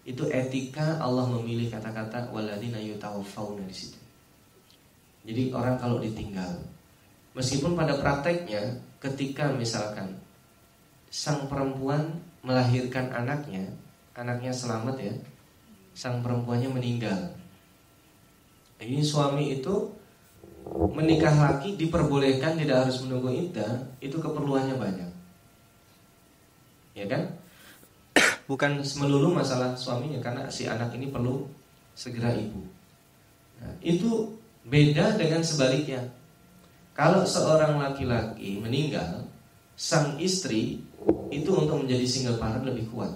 [0.05, 3.99] Itu etika Allah memilih kata-kata waladina yutawaffawna di situ.
[5.25, 6.61] Jadi orang kalau ditinggal
[7.33, 8.61] meskipun pada prakteknya
[9.01, 10.13] ketika misalkan
[11.09, 13.65] sang perempuan melahirkan anaknya,
[14.13, 15.13] anaknya selamat ya,
[15.97, 17.33] sang perempuannya meninggal.
[18.79, 19.75] Ini suami itu
[20.91, 25.11] menikah lagi diperbolehkan tidak harus menunggu iddah, itu keperluannya banyak.
[26.97, 27.31] Ya kan?
[28.49, 31.45] Bukan melulu masalah suaminya karena si anak ini perlu
[31.95, 32.61] segera ibu.
[33.61, 34.35] Nah, itu
[34.67, 36.03] beda dengan sebaliknya.
[36.95, 39.27] Kalau seorang laki-laki meninggal,
[39.75, 40.79] sang istri
[41.27, 43.11] itu untuk menjadi single parent lebih kuat.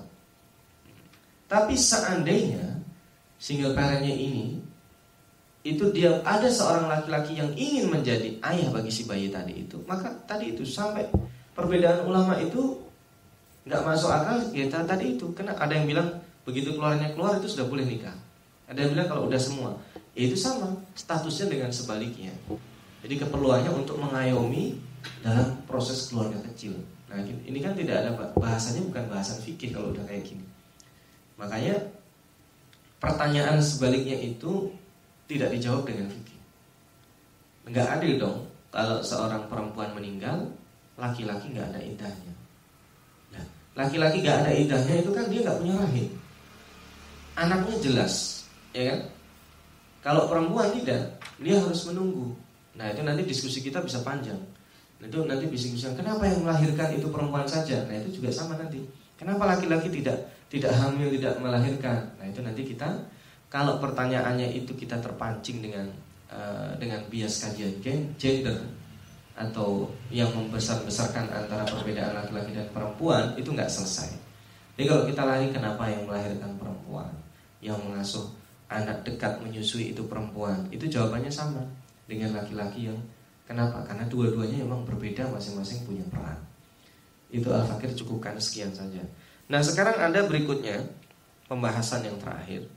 [1.47, 2.83] Tapi seandainya
[3.39, 4.59] single parentnya ini
[5.75, 10.09] itu dia ada seorang laki-laki yang ingin menjadi ayah bagi si bayi tadi itu, maka
[10.25, 11.05] tadi itu sampai
[11.53, 12.79] perbedaan ulama itu
[13.67, 16.09] nggak masuk akal kita tadi itu karena ada yang bilang
[16.47, 18.15] begitu keluarnya keluar itu sudah boleh nikah,
[18.65, 19.77] ada yang bilang kalau udah semua,
[20.17, 22.33] ya itu sama statusnya dengan sebaliknya.
[22.99, 24.75] Jadi keperluannya untuk mengayomi
[25.23, 26.75] dalam proses keluarga kecil.
[27.07, 30.43] Nah ini kan tidak ada bahasanya bukan bahasan fikih kalau udah kayak gini.
[31.39, 31.79] Makanya
[32.99, 34.75] pertanyaan sebaliknya itu
[35.29, 36.39] tidak dijawab dengan fikih.
[37.69, 40.49] Enggak adil dong kalau seorang perempuan meninggal,
[40.97, 42.33] laki-laki nggak ada idahnya.
[43.33, 43.43] Nah,
[43.77, 46.09] laki-laki nggak ada idahnya itu kan dia nggak punya rahim.
[47.37, 48.99] Anaknya jelas, ya kan?
[49.99, 52.35] Kalau perempuan tidak, dia harus menunggu.
[52.75, 54.39] Nah itu nanti diskusi kita bisa panjang.
[54.99, 55.95] Itu nanti bising-bising.
[55.95, 57.87] Kenapa yang melahirkan itu perempuan saja?
[57.87, 58.83] Nah itu juga sama nanti.
[59.15, 62.11] Kenapa laki-laki tidak tidak hamil, tidak melahirkan?
[62.19, 62.87] Nah itu nanti kita
[63.49, 65.89] kalau pertanyaannya itu kita terpancing dengan
[66.29, 67.81] uh, dengan bias kajian
[68.21, 68.61] gender
[69.33, 74.13] atau yang membesar-besarkan antara perbedaan laki-laki dan perempuan itu nggak selesai.
[74.77, 77.09] Jadi kalau kita lari kenapa yang melahirkan perempuan,
[77.59, 78.29] yang mengasuh
[78.69, 81.65] anak dekat menyusui itu perempuan, itu jawabannya sama
[82.05, 82.99] dengan laki-laki yang
[83.49, 83.81] kenapa?
[83.81, 86.37] Karena dua-duanya memang berbeda masing-masing punya peran.
[87.33, 89.01] Itu Al-Fakir cukupkan sekian saja.
[89.49, 90.85] Nah sekarang ada berikutnya
[91.49, 92.69] pembahasan yang terakhir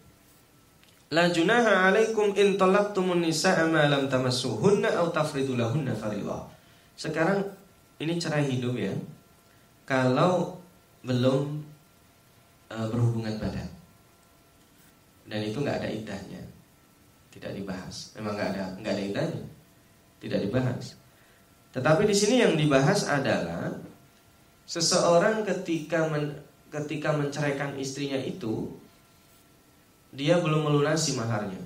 [1.12, 5.92] La junaha alaikum in talaqtumun nisaa ma lam tamassuhunna aw tafridu lahunna.
[6.96, 7.44] Sekarang
[8.00, 8.96] ini cerai hidup ya.
[9.84, 10.56] Kalau
[11.04, 11.60] belum
[12.72, 13.68] uh, berhubungan badan.
[15.28, 16.42] Dan itu nggak ada idahnya.
[17.28, 18.16] Tidak dibahas.
[18.16, 19.44] Memang nggak ada nggak ada idahnya.
[20.16, 20.96] Tidak dibahas.
[21.76, 23.68] Tetapi di sini yang dibahas adalah
[24.64, 26.40] seseorang ketika men,
[26.72, 28.80] ketika menceraikan istrinya itu
[30.12, 31.58] dia belum melunasi maharnya.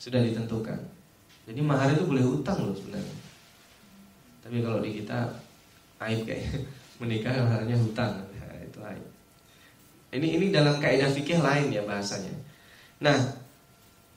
[0.00, 0.80] Sudah ditentukan.
[1.46, 3.16] Jadi mahar itu boleh utang loh sebenarnya.
[4.40, 5.28] Tapi kalau di kita
[6.08, 6.64] aib kayak
[7.00, 9.06] menikah maharnya hutang, nah, itu aib.
[10.16, 12.32] Ini ini dalam kaidah fikih lain ya bahasanya.
[13.04, 13.16] Nah,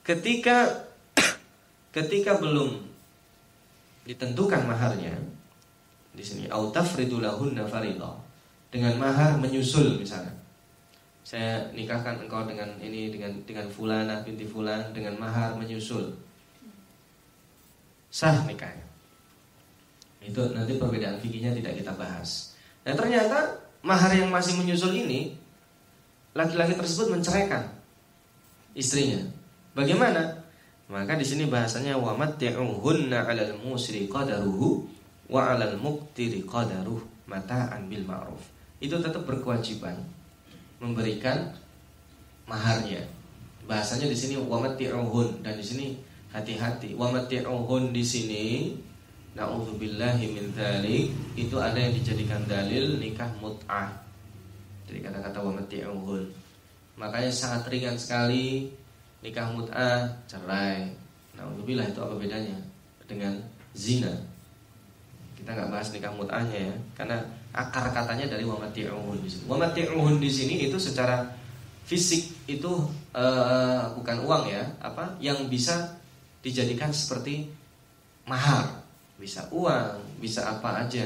[0.00, 0.88] ketika
[1.96, 2.88] ketika belum
[4.08, 5.12] ditentukan maharnya
[6.10, 8.16] di sini autafridulahunna faridah
[8.72, 10.39] dengan mahar menyusul misalnya
[11.30, 16.10] saya nikahkan engkau dengan ini dengan dengan fulana binti fulan dengan mahar menyusul.
[18.10, 18.82] Sah nikahnya.
[20.18, 22.58] Itu nanti perbedaan fikihnya tidak kita bahas.
[22.82, 25.38] Dan ternyata mahar yang masih menyusul ini
[26.34, 27.62] laki-laki tersebut menceraikan
[28.74, 29.22] istrinya.
[29.78, 30.34] Bagaimana?
[30.90, 34.82] Maka di sini bahasanya wa matti'uhunna 'alal musri qadaruhu
[35.30, 36.98] wa 'alal muqtiri qadaruh
[37.30, 38.42] mata'an bil ma'ruf.
[38.82, 40.18] Itu tetap berkewajiban
[40.80, 41.52] memberikan
[42.48, 43.04] maharnya.
[43.68, 45.86] Bahasanya di sini wamati'uhun dan di sini
[46.32, 46.96] hati-hati.
[46.96, 48.44] Wamati'uhun di sini
[49.36, 53.94] naudzubillahi min dzalik itu ada yang dijadikan dalil nikah mut'ah.
[54.90, 56.24] Jadi kata-kata wamati'uhun.
[56.98, 58.74] Makanya sangat ringan sekali
[59.22, 60.90] nikah mut'ah, cerai.
[61.38, 62.58] Naudzubillah itu apa bedanya
[63.06, 63.38] dengan
[63.76, 64.10] zina?
[65.38, 67.16] Kita nggak bahas nikah mut'ahnya ya, karena
[67.50, 69.44] akar katanya dari wamati'uhun di sini.
[69.50, 71.26] Wamati'uhun di sini itu secara
[71.86, 72.70] fisik itu
[73.14, 75.98] uh, bukan uang ya, apa yang bisa
[76.40, 77.50] dijadikan seperti
[78.26, 78.82] mahar.
[79.18, 81.04] Bisa uang, bisa apa aja.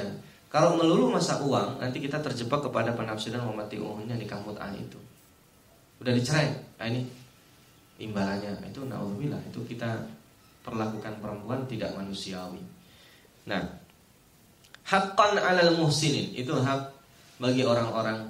[0.53, 5.01] Kalau melulu masa uang, nanti kita terjebak kepada penafsiran wamati'uhunnya nikah mut'ah itu.
[5.99, 7.03] Udah dicerai, nah ini
[7.99, 10.03] imbalannya itu naudzubillah itu kita
[10.67, 12.63] perlakukan perempuan tidak manusiawi.
[13.47, 13.61] Nah,
[14.85, 16.37] Hakkan alal muhsinin.
[16.37, 16.93] Itu hak
[17.41, 18.29] bagi orang-orang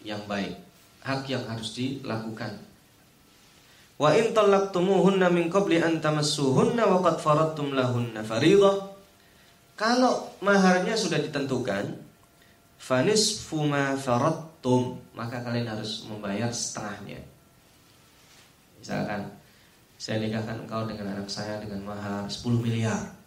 [0.00, 0.56] yang baik.
[1.04, 2.56] Hak yang harus dilakukan.
[4.00, 8.90] Wa in talaqtumuhunna min qabli an tamassuhunna wa qad faradtum lahunna fariḍah
[9.78, 12.02] Kalau maharnya sudah ditentukan
[12.82, 17.20] Fanisfu ma faradtum Maka kalian harus membayar setengahnya.
[18.80, 19.28] Misalkan
[20.00, 23.21] Saya nikahkan engkau dengan anak saya dengan mahar 10 miliar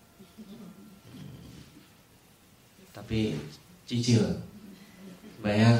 [2.95, 3.36] tapi
[3.84, 4.23] cicil
[5.43, 5.75] bayar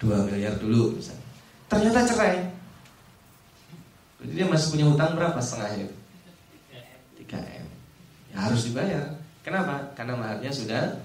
[0.00, 1.28] 2 miliar dulu misalnya.
[1.68, 2.36] Ternyata cerai.
[4.24, 5.92] Jadi dia masih punya hutang berapa setengahnya?
[7.20, 7.68] 3
[8.38, 9.04] harus dibayar.
[9.44, 9.92] Kenapa?
[9.92, 10.96] Karena maharnya sudah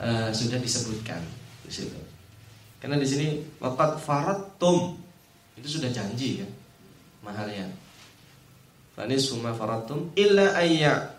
[0.00, 1.20] uh, sudah disebutkan
[1.66, 2.00] di situ.
[2.78, 4.96] Karena di sini wakat faratum
[5.58, 6.50] itu sudah janji kan
[7.26, 7.66] mahalnya.
[8.94, 10.54] Fani summa faratum illa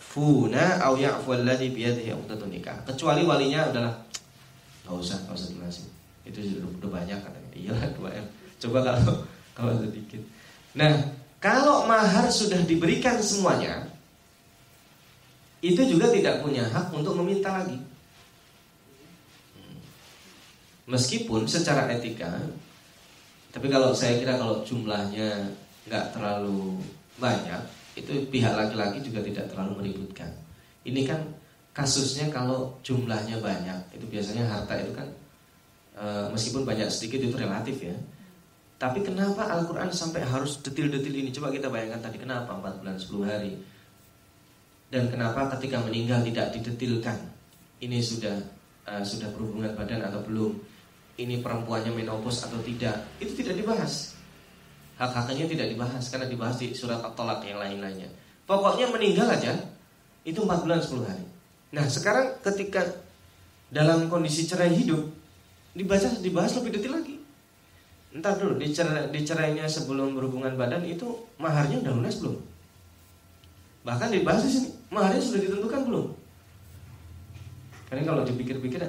[0.10, 2.78] ayyafuna aw ya'fu alladhi biyadihi 'uqdatun nikah.
[2.86, 3.94] Kecuali walinya adalah
[4.86, 5.88] enggak usah, enggak usah dilunasin.
[6.26, 6.40] Itu
[6.82, 7.50] udah banyak katanya.
[7.54, 8.26] Iya 2 M.
[8.58, 9.22] Coba kalau
[9.54, 10.22] kalau sedikit.
[10.74, 10.94] Nah,
[11.38, 13.86] kalau mahar sudah diberikan semuanya,
[15.62, 17.78] itu juga tidak punya hak untuk meminta lagi.
[20.90, 22.34] Meskipun secara etika,
[23.54, 25.54] tapi kalau saya kira kalau jumlahnya
[25.86, 26.82] nggak terlalu
[27.22, 27.62] banyak,
[28.00, 30.32] itu pihak laki-laki juga tidak terlalu meributkan.
[30.88, 31.20] Ini kan
[31.76, 35.08] kasusnya kalau jumlahnya banyak, itu biasanya harta itu kan
[36.00, 37.96] e, meskipun banyak sedikit itu relatif ya.
[38.80, 41.30] Tapi kenapa Al-Quran sampai harus detil-detil ini?
[41.36, 43.60] Coba kita bayangkan tadi kenapa 4 bulan 10 hari
[44.88, 47.20] Dan kenapa ketika meninggal tidak didetilkan
[47.84, 48.40] Ini sudah
[48.88, 50.56] uh, sudah berhubungan badan atau belum
[51.20, 54.16] Ini perempuannya menopause atau tidak Itu tidak dibahas
[55.00, 58.12] Hak-haknya tidak dibahas Karena dibahas di surat At-Tolak yang lain-lainnya
[58.44, 59.56] Pokoknya meninggal aja
[60.28, 61.26] Itu 4 bulan 10 hari
[61.72, 62.84] Nah sekarang ketika
[63.72, 65.08] dalam kondisi cerai hidup
[65.72, 67.16] Dibaca, dibahas lebih detil lagi
[68.10, 71.06] Entar dulu dicerai, dicerainya sebelum berhubungan badan itu
[71.38, 72.42] maharnya udah lunas belum?
[73.86, 76.08] Bahkan dibahas di sini maharnya sudah ditentukan belum?
[77.86, 78.82] Karena kalau dipikir-pikir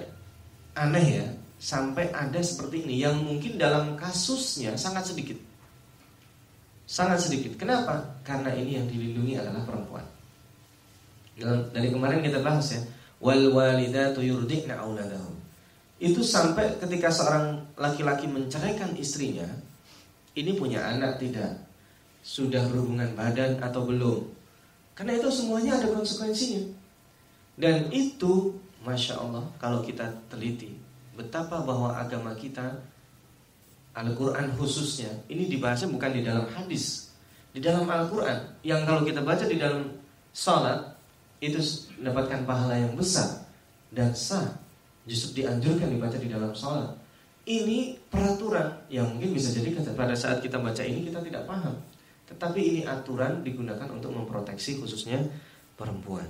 [0.73, 1.27] aneh ya
[1.61, 5.37] sampai ada seperti ini yang mungkin dalam kasusnya sangat sedikit.
[6.91, 7.55] Sangat sedikit.
[7.55, 8.03] Kenapa?
[8.27, 10.03] Karena ini yang dilindungi adalah perempuan.
[11.71, 12.83] Dari kemarin kita bahas ya,
[13.23, 15.41] wal walidatu yurdikna auladahum
[16.01, 19.45] itu sampai ketika seorang laki-laki menceraikan istrinya,
[20.33, 21.61] ini punya anak tidak,
[22.25, 24.25] sudah berhubungan badan atau belum.
[24.97, 26.73] Karena itu semuanya ada konsekuensinya.
[27.61, 30.73] Dan itu, masya Allah, kalau kita teliti,
[31.13, 32.81] betapa bahwa agama kita,
[33.95, 37.11] Al-Quran khususnya, ini dibahasnya bukan di dalam hadis,
[37.51, 38.63] di dalam Al-Quran.
[38.63, 39.91] Yang kalau kita baca di dalam
[40.31, 40.95] salat,
[41.41, 41.57] itu
[41.99, 43.49] mendapatkan pahala yang besar
[43.91, 44.61] dan sah
[45.09, 46.93] justru dianjurkan dibaca di dalam sholat.
[47.49, 51.75] Ini peraturan yang mungkin bisa jadi pada saat kita baca ini kita tidak paham.
[52.31, 55.19] Tetapi ini aturan digunakan untuk memproteksi khususnya
[55.75, 56.29] perempuan.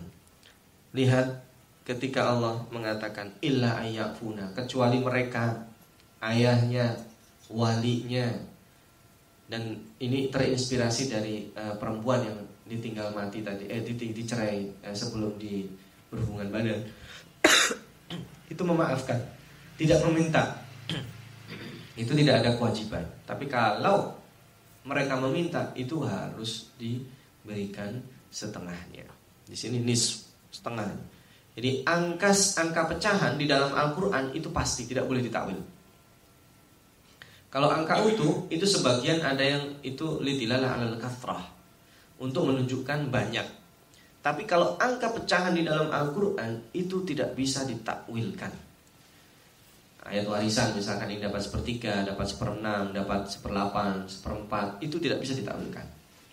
[0.97, 1.45] Lihat
[1.85, 5.67] ketika Allah mengatakan illa ayyafuna kecuali mereka
[6.25, 6.97] ayahnya,
[7.51, 8.27] walinya
[9.51, 12.39] dan ini terinspirasi dari uh, perempuan yang
[12.71, 15.67] ditinggal mati tadi eh dicerai eh, sebelum di
[16.07, 16.81] berhubungan badan
[18.53, 19.19] itu memaafkan,
[19.79, 20.59] tidak meminta.
[21.99, 23.05] itu tidak ada kewajiban.
[23.29, 24.17] Tapi kalau
[24.89, 28.01] mereka meminta itu harus diberikan
[28.33, 29.05] setengahnya.
[29.45, 30.89] Di sini nis setengah.
[31.55, 35.61] Jadi angkas angka pecahan di dalam Al-Qur'an itu pasti tidak boleh ditakwil.
[37.51, 41.43] Kalau angka utuh itu sebagian ada yang itu litilalah alal kathrah
[42.23, 43.61] untuk menunjukkan banyak
[44.21, 48.53] tapi kalau angka pecahan di dalam Al-Quran itu tidak bisa ditakwilkan.
[50.05, 55.85] Ayat warisan misalkan ini dapat sepertiga, dapat seperenam, dapat seperlapan, seperempat, itu tidak bisa ditakwilkan.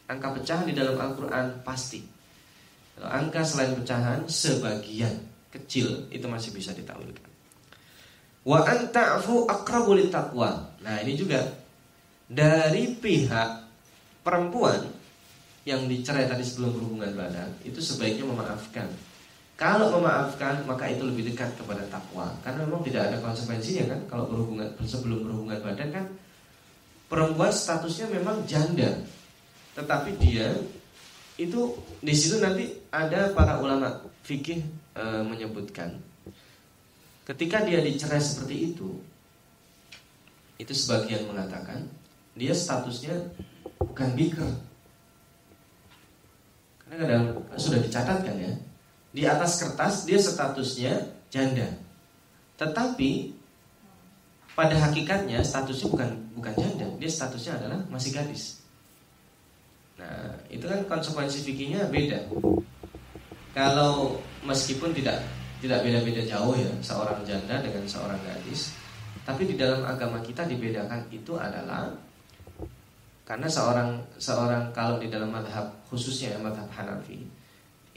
[0.08, 2.04] Angka pecahan di dalam Al-Quran pasti.
[2.96, 5.16] Kalau angka selain pecahan, sebagian
[5.52, 7.28] kecil itu masih bisa ditakwilkan.
[8.44, 10.76] Wa anta'fu akrabu taqwa.
[10.84, 11.42] Nah ini juga.
[12.28, 13.50] Dari pihak
[14.20, 14.84] perempuan
[15.64, 18.88] yang dicerai tadi sebelum berhubungan badan itu sebaiknya memaafkan.
[19.56, 22.28] Kalau memaafkan maka itu lebih dekat kepada takwa.
[22.44, 24.00] Karena memang tidak ada konsekuensinya kan?
[24.12, 26.06] Kalau berhubungan sebelum berhubungan badan kan?
[27.08, 28.92] Perempuan statusnya memang janda.
[29.76, 30.52] Tetapi dia
[31.40, 34.60] itu di situ nanti ada para ulama fikih
[34.98, 35.96] e, menyebutkan.
[37.24, 39.00] Ketika dia dicerai seperti itu
[40.58, 41.86] itu sebagian mengatakan
[42.38, 43.14] dia statusnya
[43.82, 44.46] bukan bikr
[46.88, 47.26] karena kadang
[47.60, 48.52] sudah dicatatkan ya.
[49.12, 50.94] Di atas kertas dia statusnya
[51.28, 51.68] janda.
[52.56, 53.36] Tetapi
[54.56, 58.64] pada hakikatnya statusnya bukan bukan janda, dia statusnya adalah masih gadis.
[60.00, 62.30] Nah, itu kan konsekuensi fikihnya beda.
[63.52, 65.26] Kalau meskipun tidak
[65.58, 68.72] tidak beda-beda jauh ya seorang janda dengan seorang gadis,
[69.28, 71.92] tapi di dalam agama kita dibedakan itu adalah
[73.28, 77.28] karena seorang seorang kalau di dalam madhab khususnya madhab Hanafi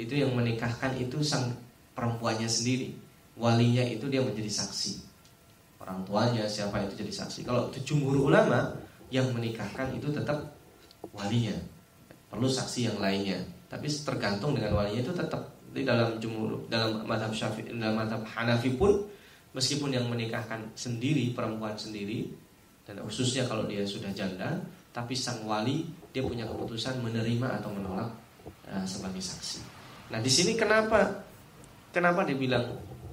[0.01, 1.53] itu yang menikahkan itu sang
[1.93, 2.97] perempuannya sendiri,
[3.37, 5.05] walinya itu dia menjadi saksi,
[5.85, 7.45] orang tuanya siapa itu jadi saksi.
[7.45, 8.72] Kalau jumhur ulama
[9.12, 10.57] yang menikahkan itu tetap
[11.12, 11.53] walinya,
[12.33, 13.37] perlu saksi yang lainnya.
[13.68, 18.74] Tapi tergantung dengan walinya itu tetap Jadi dalam jumhur dalam madhab Syafi'i dalam madhab Hanafi
[18.74, 19.07] pun
[19.57, 22.30] meskipun yang menikahkan sendiri perempuan sendiri
[22.86, 24.59] dan khususnya kalau dia sudah janda,
[24.90, 28.11] tapi sang wali dia punya keputusan menerima atau menolak
[28.66, 29.62] uh, sebagai saksi.
[30.11, 31.22] Nah di sini kenapa
[31.94, 32.66] kenapa dibilang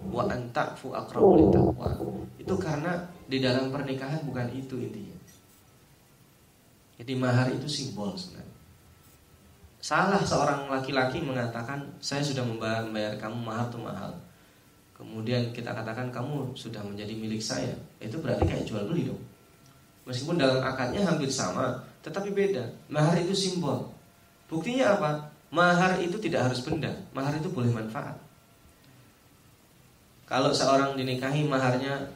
[0.09, 1.89] wa anta'fu aqrabu taqwa?
[2.41, 5.17] Itu karena di dalam pernikahan bukan itu intinya.
[6.97, 8.57] Jadi mahar itu simbol sebenarnya.
[9.77, 14.09] Salah seorang laki-laki mengatakan saya sudah membayar, kamu mahar tuh mahal.
[14.97, 17.77] Kemudian kita katakan kamu sudah menjadi milik saya.
[18.01, 19.21] Itu berarti kayak jual beli dong.
[20.09, 22.65] Meskipun dalam akadnya hampir sama, tetapi beda.
[22.89, 23.93] Mahar itu simbol.
[24.49, 25.11] Buktinya apa?
[25.53, 26.89] Mahar itu tidak harus benda.
[27.13, 28.17] Mahar itu boleh manfaat.
[30.27, 32.09] Kalau seorang dinikahi maharnya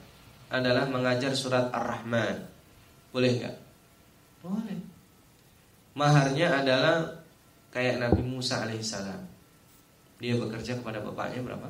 [0.51, 2.43] adalah mengajar surat Ar-Rahman.
[3.13, 3.55] Boleh nggak?
[4.43, 4.79] Boleh.
[5.95, 7.07] Maharnya adalah
[7.71, 9.21] kayak Nabi Musa alaihissalam.
[10.19, 11.67] Dia bekerja kepada bapaknya berapa?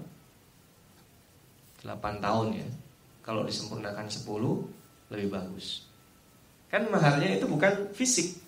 [1.81, 2.67] 8 tahun ya.
[3.21, 4.25] Kalau disempurnakan 10
[5.13, 5.85] lebih bagus.
[6.71, 8.39] Kan maharnya itu bukan fisik,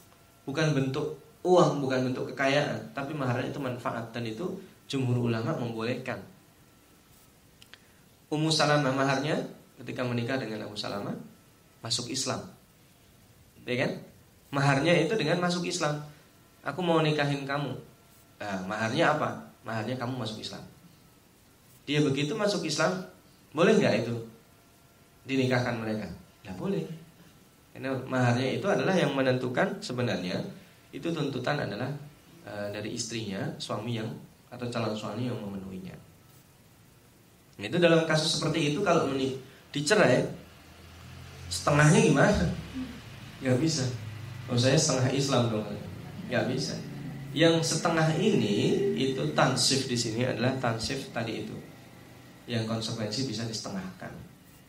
[0.48, 4.48] bukan bentuk uang, bukan bentuk kekayaan, tapi maharnya itu manfaat dan itu
[4.88, 6.24] jumhur ulama membolehkan.
[8.32, 9.38] Ummu Salamah maharnya
[9.78, 11.14] ketika menikah dengan Abu Salamah
[11.84, 12.42] masuk Islam.
[13.68, 13.92] Ya kan?
[14.50, 16.02] Maharnya itu dengan masuk Islam
[16.64, 17.76] aku mau nikahin kamu.
[18.40, 19.52] Nah, maharnya apa?
[19.68, 20.64] Maharnya kamu masuk Islam.
[21.84, 23.04] Dia begitu masuk Islam,
[23.54, 24.16] boleh nggak itu
[25.30, 26.10] dinikahkan mereka?
[26.44, 26.84] Ya boleh.
[27.72, 30.38] Karena maharnya itu adalah yang menentukan sebenarnya
[30.94, 31.90] itu tuntutan adalah
[32.46, 34.10] e, dari istrinya, suami yang
[34.54, 35.96] atau calon suami yang memenuhinya.
[37.58, 39.42] Nah, itu dalam kasus seperti itu kalau menik
[39.74, 40.30] dicerai
[41.50, 42.46] setengahnya gimana?
[43.42, 43.86] Gak bisa.
[44.52, 45.66] Oh saya setengah Islam dong
[46.28, 46.76] nggak bisa.
[47.34, 51.56] Yang setengah ini itu tansif di sini adalah tansif tadi itu,
[52.50, 54.12] yang konsekuensi bisa disetengahkan,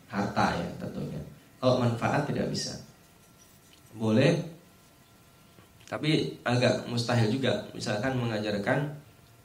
[0.07, 1.21] harta ya tentunya.
[1.59, 2.75] Kalau manfaat tidak bisa,
[3.95, 4.37] boleh,
[5.87, 7.65] tapi agak mustahil juga.
[7.71, 8.91] Misalkan mengajarkan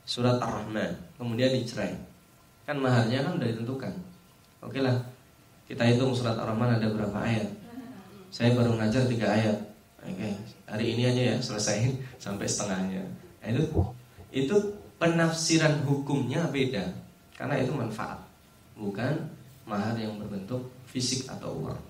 [0.05, 1.95] surat ar-Rahman, kemudian dicerai,
[2.67, 3.95] kan maharnya kan sudah ditentukan.
[4.61, 4.97] Oke lah,
[5.71, 7.49] kita hitung surat ar-Rahman ada berapa ayat.
[8.31, 9.59] Saya baru ngajar tiga ayat,
[10.01, 10.33] Oke,
[10.65, 11.93] hari ini aja ya selesai
[12.25, 13.05] sampai setengahnya.
[13.45, 13.65] Nah, itu
[14.31, 14.57] itu
[14.97, 16.85] penafsiran hukumnya beda
[17.41, 18.21] karena itu manfaat,
[18.77, 19.17] bukan
[19.65, 21.81] mahar yang berbentuk fisik atau uang.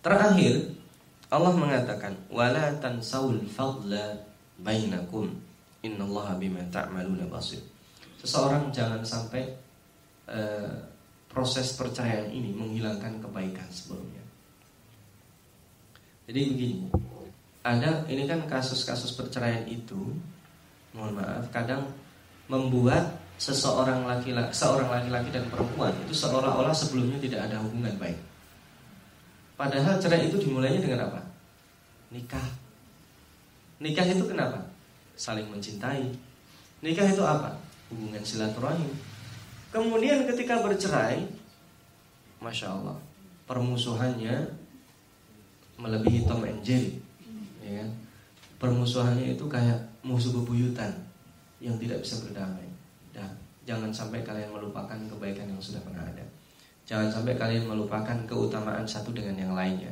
[0.00, 0.72] Terakhir,
[1.28, 4.16] Allah mengatakan, "Wala tansawul fadla
[4.64, 5.36] bainakum.
[5.84, 7.60] Innallaha bima ta'maluna basir."
[8.16, 9.52] Seseorang jangan sampai
[10.32, 10.72] uh,
[11.28, 14.24] proses percayaan ini menghilangkan kebaikan sebelumnya.
[16.24, 16.88] Jadi begini,
[17.60, 20.16] ada ini kan kasus-kasus perceraian itu,
[20.96, 21.84] mohon maaf, kadang
[22.48, 28.18] membuat seseorang laki-laki, seorang laki-laki dan perempuan itu seolah-olah sebelumnya tidak ada hubungan baik.
[29.56, 31.20] Padahal cerai itu dimulainya dengan apa?
[32.12, 32.48] Nikah.
[33.80, 34.60] Nikah itu kenapa?
[35.16, 36.12] Saling mencintai.
[36.84, 37.56] Nikah itu apa?
[37.88, 38.92] Hubungan silaturahim.
[39.72, 41.24] Kemudian ketika bercerai,
[42.40, 42.96] masya Allah,
[43.48, 44.48] permusuhannya
[45.76, 46.98] melebihi Tom and Jerry
[47.66, 47.90] ya kan?
[48.56, 50.92] permusuhannya itu kayak musuh bebuyutan
[51.60, 52.64] yang tidak bisa berdamai
[53.16, 53.32] dan
[53.64, 56.22] jangan sampai kalian melupakan kebaikan yang sudah pernah ada.
[56.86, 59.90] Jangan sampai kalian melupakan keutamaan satu dengan yang lainnya.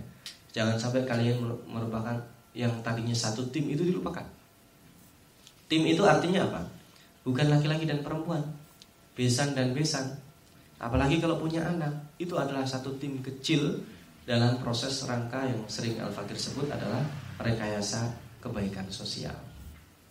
[0.55, 2.15] Jangan sampai kalian melupakan
[2.55, 4.23] yang tadinya satu tim itu dilupakan.
[5.67, 6.63] Tim itu artinya apa?
[7.27, 8.45] Bukan laki-laki dan perempuan.
[9.19, 10.07] Besan dan besan.
[10.79, 13.83] Apalagi kalau punya anak itu adalah satu tim kecil
[14.23, 17.03] dalam proses rangka yang sering Al-Fakir sebut adalah
[17.43, 18.07] rekayasa
[18.39, 19.35] kebaikan sosial.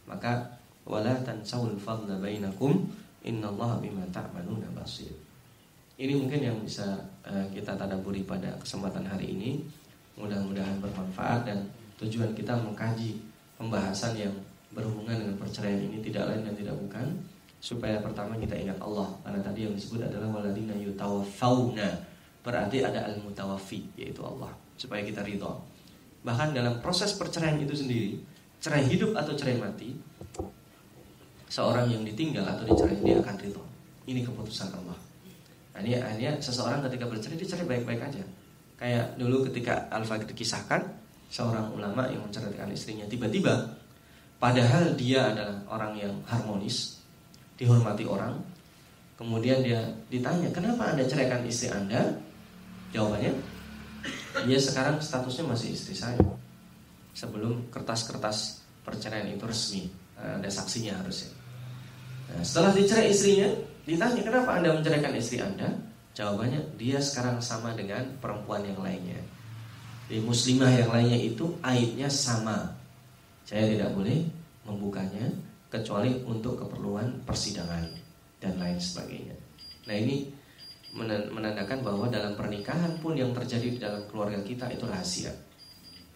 [0.04, 2.92] Maka wala tansawul fadla bainakum
[3.24, 5.12] innallaha bima ta'maluna basir.
[5.98, 9.52] Ini mungkin yang bisa uh, kita tadaburi pada kesempatan hari ini.
[10.14, 11.66] Mudah-mudahan bermanfaat dan
[11.98, 13.18] tujuan kita mengkaji
[13.58, 14.34] pembahasan yang
[14.74, 17.08] berhubungan dengan perceraian ini tidak lain dan tidak bukan
[17.64, 21.88] supaya pertama kita ingat Allah karena tadi yang disebut adalah waladina yutawaffawna
[22.44, 25.64] berarti ada al-mutawaffi yaitu Allah supaya kita ridho.
[26.28, 28.20] Bahkan dalam proses perceraian itu sendiri,
[28.60, 29.96] cerai hidup atau cerai mati,
[31.54, 33.62] seorang yang ditinggal atau dicerai dia akan ridho.
[34.10, 34.98] Ini keputusan Allah.
[35.78, 38.26] Nah, ini akhirnya seseorang ketika bercerai dia cerai baik-baik aja.
[38.82, 40.82] Kayak dulu ketika Al-Faqir kisahkan
[41.30, 43.70] seorang ulama yang menceraikan istrinya tiba-tiba
[44.42, 46.98] padahal dia adalah orang yang harmonis,
[47.54, 48.34] dihormati orang,
[49.16, 52.18] kemudian dia ditanya, "Kenapa Anda ceraikan istri Anda?"
[52.94, 53.34] Jawabannya,
[54.46, 56.22] dia sekarang statusnya masih istri saya.
[57.14, 61.43] Sebelum kertas-kertas perceraian itu resmi, ada saksinya harusnya.
[62.42, 63.50] Setelah dicerai istrinya,
[63.86, 65.70] ditanya kenapa anda menceraikan istri anda?
[66.14, 69.22] Jawabannya dia sekarang sama dengan perempuan yang lainnya.
[70.10, 72.74] Di muslimah yang lainnya itu aibnya sama.
[73.46, 74.26] Saya tidak boleh
[74.66, 75.26] membukanya
[75.74, 77.86] kecuali untuk keperluan persidangan
[78.38, 79.34] dan lain sebagainya.
[79.90, 80.30] Nah ini
[81.34, 85.34] menandakan bahwa dalam pernikahan pun yang terjadi di dalam keluarga kita itu rahasia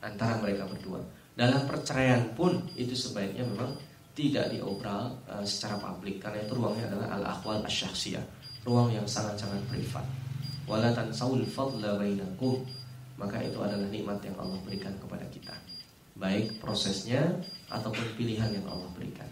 [0.05, 1.01] antara mereka berdua.
[1.33, 3.73] Dalam perceraian pun itu sebaiknya memang
[4.17, 8.25] tidak diobral uh, secara publik karena itu ruangnya adalah al-akhwal asyaksiyah,
[8.65, 10.01] ruang yang sangat-sangat privat.
[10.65, 12.65] Wala tansawul fadla bainakum.
[13.17, 15.53] Maka itu adalah nikmat yang Allah berikan kepada kita.
[16.21, 17.25] Baik prosesnya
[17.65, 19.25] ataupun pilihan yang Allah berikan.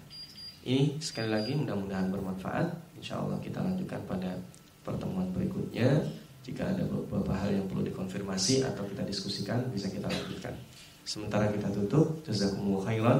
[0.65, 2.97] Ini sekali lagi mudah-mudahan bermanfaat.
[2.97, 4.33] Insya Allah kita lanjutkan pada
[4.81, 6.01] pertemuan berikutnya.
[6.41, 10.53] Jika ada beberapa hal yang perlu dikonfirmasi atau kita diskusikan, bisa kita lanjutkan.
[11.05, 13.19] Sementara kita tutup, jazakumullah khairan.